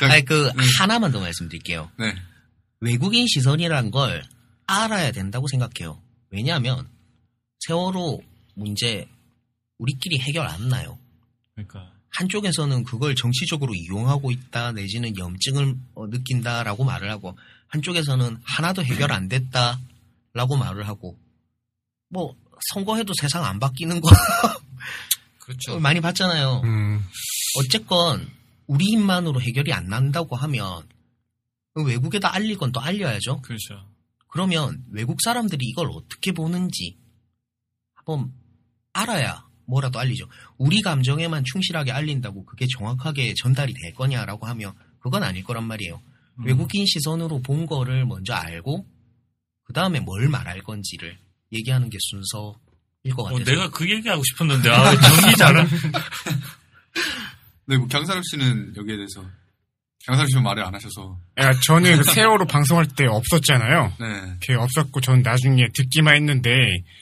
아니 0.06 0.24
그 0.24 0.50
하나만 0.78 1.12
더 1.12 1.20
말씀드릴게요. 1.20 1.90
네. 1.98 2.14
외국인 2.80 3.26
시선이란 3.26 3.90
걸 3.90 4.22
알아야 4.66 5.12
된다고 5.12 5.46
생각해요. 5.48 6.00
왜냐하면 6.30 6.88
세월호 7.60 8.22
문제 8.54 9.08
우리끼리 9.78 10.18
해결 10.20 10.46
안 10.46 10.68
나요. 10.68 10.98
그러니까 11.54 11.92
한쪽에서는 12.10 12.84
그걸 12.84 13.14
정치적으로 13.14 13.74
이용하고 13.74 14.30
있다 14.30 14.72
내지는 14.72 15.16
염증을 15.16 15.74
어, 15.94 16.06
느낀다라고 16.08 16.84
말을 16.84 17.10
하고 17.10 17.36
한쪽에서는 17.68 18.38
하나도 18.42 18.82
해결 18.84 19.12
안 19.12 19.28
됐다라고 19.28 20.56
말을 20.58 20.88
하고 20.88 21.18
뭐 22.08 22.34
선거해도 22.72 23.12
세상 23.20 23.44
안 23.44 23.58
바뀌는 23.58 24.00
거 24.00 24.10
그렇죠. 25.38 25.78
많이 25.80 26.00
봤잖아요. 26.00 26.62
음, 26.64 27.04
어쨌건 27.58 28.28
우리 28.70 28.84
힘만으로 28.84 29.40
해결이 29.42 29.72
안 29.72 29.86
난다고 29.86 30.36
하면 30.36 30.88
그 31.74 31.82
외국에다 31.82 32.32
알릴 32.32 32.56
건 32.56 32.70
또 32.70 32.80
알려야죠. 32.80 33.42
그렇죠. 33.42 33.84
그러면 34.28 34.84
외국 34.92 35.18
사람들이 35.24 35.66
이걸 35.66 35.90
어떻게 35.90 36.30
보는지 36.30 36.96
한번 37.94 38.32
알아야 38.92 39.44
뭐라도 39.66 39.98
알리죠. 39.98 40.28
우리 40.56 40.82
감정에만 40.82 41.42
충실하게 41.44 41.90
알린다고 41.90 42.44
그게 42.44 42.66
정확하게 42.78 43.34
전달이 43.42 43.74
될 43.74 43.92
거냐라고 43.92 44.46
하면 44.46 44.72
그건 45.00 45.24
아닐 45.24 45.42
거란 45.42 45.64
말이에요. 45.64 46.00
음. 46.38 46.46
외국인 46.46 46.86
시선으로 46.86 47.42
본 47.42 47.66
거를 47.66 48.06
먼저 48.06 48.34
알고 48.34 48.86
그 49.64 49.72
다음에 49.72 49.98
뭘 49.98 50.28
말할 50.28 50.62
건지를 50.62 51.18
얘기하는 51.52 51.90
게 51.90 51.98
순서일 52.00 53.16
것 53.16 53.22
어, 53.22 53.24
같아요. 53.24 53.44
내가 53.44 53.68
그 53.70 53.90
얘기하고 53.90 54.22
싶었는데 54.22 54.70
아, 54.70 54.94
정리 54.94 55.36
잘한. 55.36 55.68
네, 57.70 57.76
뭐 57.78 57.86
강사람 57.88 58.20
씨는 58.22 58.74
여기에 58.76 58.96
대해서 58.96 59.24
강사람 60.06 60.28
씨는 60.28 60.42
말을 60.42 60.64
안 60.64 60.74
하셔서 60.74 61.18
야, 61.38 61.52
저는 61.66 61.98
그 61.98 62.04
세월호 62.04 62.46
방송할 62.46 62.86
때 62.96 63.06
없었잖아요. 63.06 63.92
네, 64.00 64.06
그게 64.40 64.54
없었고 64.54 65.00
전 65.00 65.22
나중에 65.22 65.68
듣기만 65.72 66.16
했는데 66.16 66.50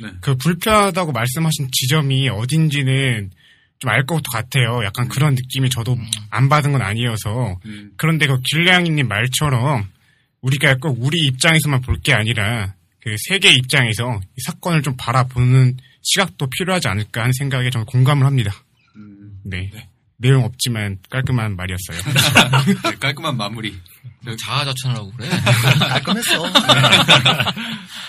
네. 0.01 0.09
그 0.21 0.37
불편하다고 0.37 1.13
말씀하신 1.13 1.69
지점이 1.73 2.29
어딘지는 2.29 3.31
좀 3.81 3.91
알 3.93 4.05
것 4.07 4.21
같아요. 4.33 4.81
약간 4.85 5.07
음. 5.07 5.09
그런 5.09 5.35
느낌이 5.37 5.71
저도 5.71 5.97
안 6.31 6.49
받은 6.49 6.73
건 6.73 6.83
아니어서 6.83 7.61
음, 7.65 7.93
그런데 7.97 8.27
그 8.27 8.41
길냥이님 8.43 9.07
말처럼 9.07 9.89
우리가 10.43 10.75
꼭 10.79 10.99
우리 11.01 11.27
입장에서만 11.27 11.81
볼 11.83 12.01
게 12.03 12.13
아니라 12.13 12.75
그 13.01 13.15
세계 13.29 13.53
입장에서 13.53 14.21
이 14.37 14.41
사건을 14.45 14.83
좀 14.83 14.97
바라보는 14.99 15.77
시각도 16.03 16.49
필요하지 16.51 16.89
않을까 16.89 17.21
하는 17.23 17.33
생각에 17.33 17.71
저는 17.71 17.87
공감을 17.87 18.27
합니다. 18.27 18.53
음, 18.97 19.39
네. 19.45 19.71
네. 19.73 19.89
내용 20.19 20.45
없지만 20.45 20.99
깔끔한 21.11 21.55
말이었어요. 21.57 21.99
네, 22.83 22.93
깔끔한 22.99 23.37
마무리. 23.37 23.79
자아자찬하라고 24.45 25.13
그래. 25.13 25.29
깔끔했어. 25.79 26.43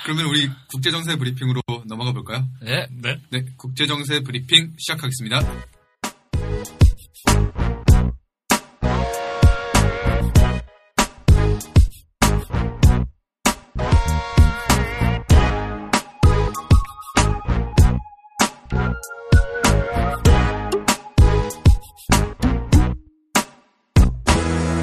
그러면 0.04 0.26
우리 0.26 0.50
국제정세 0.72 1.16
브리핑으로 1.18 1.62
넘어가 1.86 2.12
볼까요? 2.12 2.48
네. 2.62 2.88
네. 2.92 3.20
네, 3.30 3.46
국제정세 3.58 4.22
브리핑 4.22 4.74
시작하겠습니다. 4.80 5.42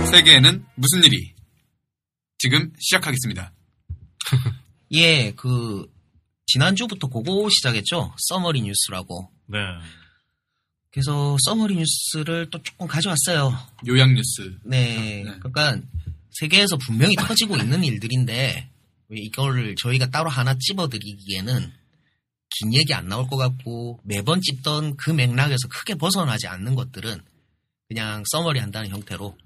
세계에는 0.07 0.64
무슨 0.77 1.05
일이? 1.05 1.35
지금 2.38 2.73
시작하겠습니다. 2.79 3.53
예, 4.92 5.33
그 5.33 5.90
지난주부터 6.47 7.09
그거 7.09 7.49
시작했죠. 7.51 8.14
써머리 8.29 8.62
뉴스라고. 8.62 9.31
네. 9.47 9.59
그래서 10.90 11.37
써머리 11.45 11.77
뉴스를 11.77 12.49
또 12.51 12.62
조금 12.62 12.87
가져왔어요. 12.87 13.53
요약 13.88 14.12
뉴스. 14.12 14.57
네, 14.64 15.23
네. 15.25 15.38
그러니까 15.40 15.81
세계에서 16.31 16.77
분명히 16.77 17.14
터지고 17.16 17.57
있는 17.57 17.83
일들인데 17.85 18.71
왜 19.09 19.19
이거를 19.19 19.75
저희가 19.77 20.11
따로 20.11 20.31
하나 20.31 20.57
찝어드리기에는 20.59 21.73
긴 22.51 22.75
얘기 22.75 22.95
안 22.95 23.09
나올 23.09 23.27
것 23.29 23.37
같고 23.37 24.01
매번 24.05 24.40
찝던 24.40 24.97
그 24.97 25.11
맥락에서 25.11 25.69
크게 25.69 25.97
벗어나지 25.97 26.47
않는 26.47 26.75
것들은 26.75 27.21
그냥 27.88 28.23
써머리 28.27 28.61
한다는 28.61 28.90
형태로 28.90 29.37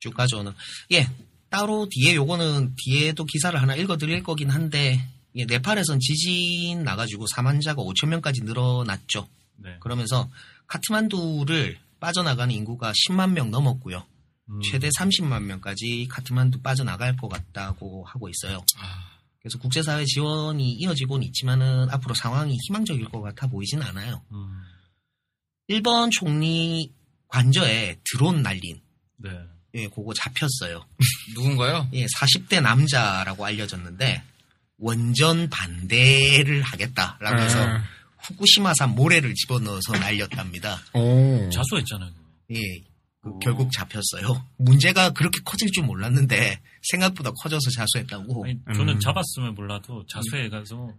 쭉 0.00 0.14
가져오는 0.14 0.52
예 0.92 1.08
따로 1.48 1.88
뒤에 1.90 2.14
요거는 2.14 2.74
뒤에도 2.76 3.24
기사를 3.24 3.60
하나 3.60 3.74
읽어드릴 3.74 4.22
거긴 4.22 4.50
한데 4.50 5.06
예, 5.36 5.44
네팔에선 5.44 6.00
지진 6.00 6.82
나가지고 6.82 7.26
사망자가 7.34 7.82
5천 7.82 8.08
명까지 8.08 8.42
늘어났죠. 8.42 9.28
네. 9.56 9.76
그러면서 9.80 10.28
카트만두를 10.66 11.78
빠져나가는 12.00 12.52
인구가 12.54 12.92
10만 12.92 13.32
명 13.32 13.50
넘었고요. 13.50 14.04
음. 14.48 14.60
최대 14.62 14.88
30만 14.88 15.42
명까지 15.42 16.08
카트만두 16.08 16.60
빠져나갈 16.62 17.16
것 17.16 17.28
같다고 17.28 18.04
하고 18.04 18.28
있어요. 18.28 18.64
아, 18.78 19.10
그래서 19.40 19.58
국제사회 19.58 20.04
지원이 20.04 20.72
이어지고는 20.72 21.26
있지만은 21.28 21.88
앞으로 21.90 22.14
상황이 22.14 22.56
희망적일 22.66 23.04
것 23.06 23.20
같아 23.20 23.46
보이진 23.46 23.82
않아요. 23.82 24.22
음. 24.32 24.62
일본 25.68 26.10
총리 26.10 26.92
관저에 27.28 28.00
드론 28.02 28.42
날린 28.42 28.80
네. 29.18 29.30
예, 29.74 29.88
그거 29.88 30.12
잡혔어요. 30.14 30.84
누군가요? 31.34 31.88
예, 31.92 32.06
40대 32.06 32.60
남자라고 32.60 33.44
알려졌는데 33.44 34.22
원전 34.78 35.48
반대를 35.50 36.62
하겠다라고 36.62 37.42
해서 37.42 37.62
아, 37.62 37.82
후쿠시마산 38.18 38.94
모래를 38.94 39.34
집어넣어서 39.34 39.92
날렸답니다. 39.92 40.80
오. 40.94 41.48
자수했잖아요. 41.50 42.10
예, 42.52 42.56
그 43.22 43.30
오. 43.30 43.38
결국 43.40 43.70
잡혔어요. 43.72 44.44
문제가 44.56 45.10
그렇게 45.10 45.40
커질 45.44 45.70
줄 45.72 45.84
몰랐는데 45.84 46.60
생각보다 46.90 47.30
커져서 47.42 47.70
자수했다고. 47.70 48.44
아니, 48.44 48.58
저는 48.74 48.94
음. 48.94 49.00
잡았으면 49.00 49.54
몰라도 49.54 50.04
자수해가서 50.06 50.94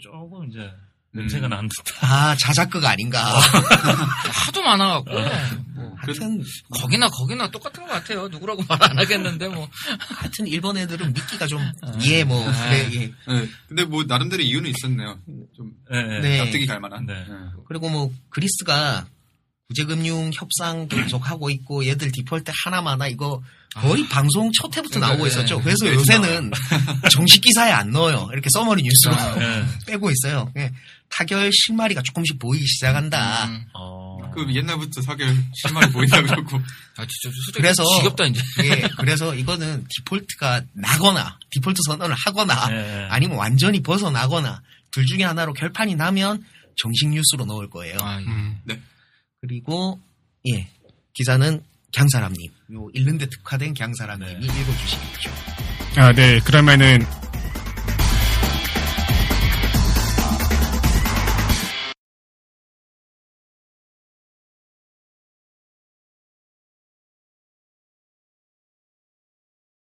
조금 0.00 0.48
이제 0.50 0.70
냄새가 1.12 1.46
음. 1.46 1.50
난 1.50 1.68
듯한. 1.68 2.10
아 2.10 2.36
자작극 2.36 2.84
아닌가. 2.84 3.22
하도 4.46 4.62
많아갖고. 4.62 5.10
뭐, 5.74 5.94
하여튼 5.98 6.42
거기나 6.70 7.08
거기나 7.08 7.50
똑같은 7.50 7.84
것 7.86 7.90
같아요. 7.92 8.28
누구라고 8.28 8.62
말 8.68 8.78
안 8.82 8.98
하겠는데 8.98 9.48
뭐. 9.48 9.68
하여튼 10.18 10.46
일본 10.46 10.76
애들은 10.76 11.12
믿기가 11.14 11.46
좀 11.46 11.60
예 12.06 12.24
뭐 12.24 12.44
그래 12.44 12.88
예. 12.92 12.98
네, 12.98 13.48
근데 13.68 13.84
뭐 13.84 14.04
나름대로 14.04 14.42
이유는 14.42 14.70
있었네요. 14.70 15.18
좀 15.56 15.72
네. 15.90 16.20
네. 16.20 16.38
납득이 16.38 16.66
갈 16.66 16.80
만한. 16.80 17.06
네. 17.06 17.24
그리고 17.66 17.88
뭐 17.88 18.10
그리스가 18.30 19.06
구제금융 19.68 20.30
협상 20.32 20.86
계속 20.88 21.28
하고 21.28 21.50
있고 21.50 21.86
얘들 21.86 22.12
디폴트 22.12 22.52
하나마나 22.64 23.08
이거 23.08 23.42
거의 23.74 24.08
방송 24.08 24.50
첫 24.52 24.74
회부터 24.74 25.00
나오고 25.00 25.24
네. 25.24 25.28
있었죠. 25.28 25.60
그래서 25.60 25.84
네, 25.84 25.94
요새는 25.94 26.50
정식 27.10 27.40
기사에 27.42 27.72
안 27.72 27.90
넣어요. 27.90 28.28
이렇게 28.32 28.48
써머리 28.50 28.82
뉴스로 28.82 29.34
네. 29.38 29.64
빼고 29.86 30.10
있어요. 30.10 30.50
예. 30.56 30.72
타결 31.08 31.50
실마리가 31.52 32.02
조금씩 32.02 32.38
보이기 32.38 32.64
시작한다. 32.66 33.46
음. 33.46 33.64
어. 33.74 34.16
그 34.34 34.46
옛날부터 34.54 35.02
사결 35.02 35.36
실마리 35.54 35.90
보인다 35.92 36.22
그러고. 36.22 36.58
아, 36.96 37.06
진짜 37.06 37.36
그래서 37.54 37.84
지겹다, 37.98 38.26
이제. 38.26 38.40
예, 38.64 38.88
그래서 38.98 39.34
이거는 39.34 39.86
디폴트가 39.88 40.62
나거나 40.74 41.38
디폴트 41.50 41.80
선언을 41.86 42.14
하거나 42.16 42.68
네. 42.68 43.06
아니면 43.10 43.36
완전히 43.36 43.82
벗어나거나 43.82 44.62
둘 44.90 45.06
중에 45.06 45.22
하나로 45.24 45.52
결판이 45.54 45.94
나면 45.96 46.44
정식 46.76 47.08
뉴스로 47.08 47.44
넣을 47.46 47.68
거예요. 47.70 47.96
아, 48.00 48.20
예. 48.20 48.24
음. 48.24 48.60
그리고 49.46 50.00
예 50.48 50.68
기사는 51.14 51.62
강사람님 51.94 52.50
요 52.74 52.88
읽는데 52.94 53.26
특화된 53.26 53.74
강사람님이 53.74 54.40
네. 54.40 54.46
읽어주시겠죠. 54.46 55.30
아, 55.98 56.12
네. 56.12 56.40
그러면은 56.40 56.98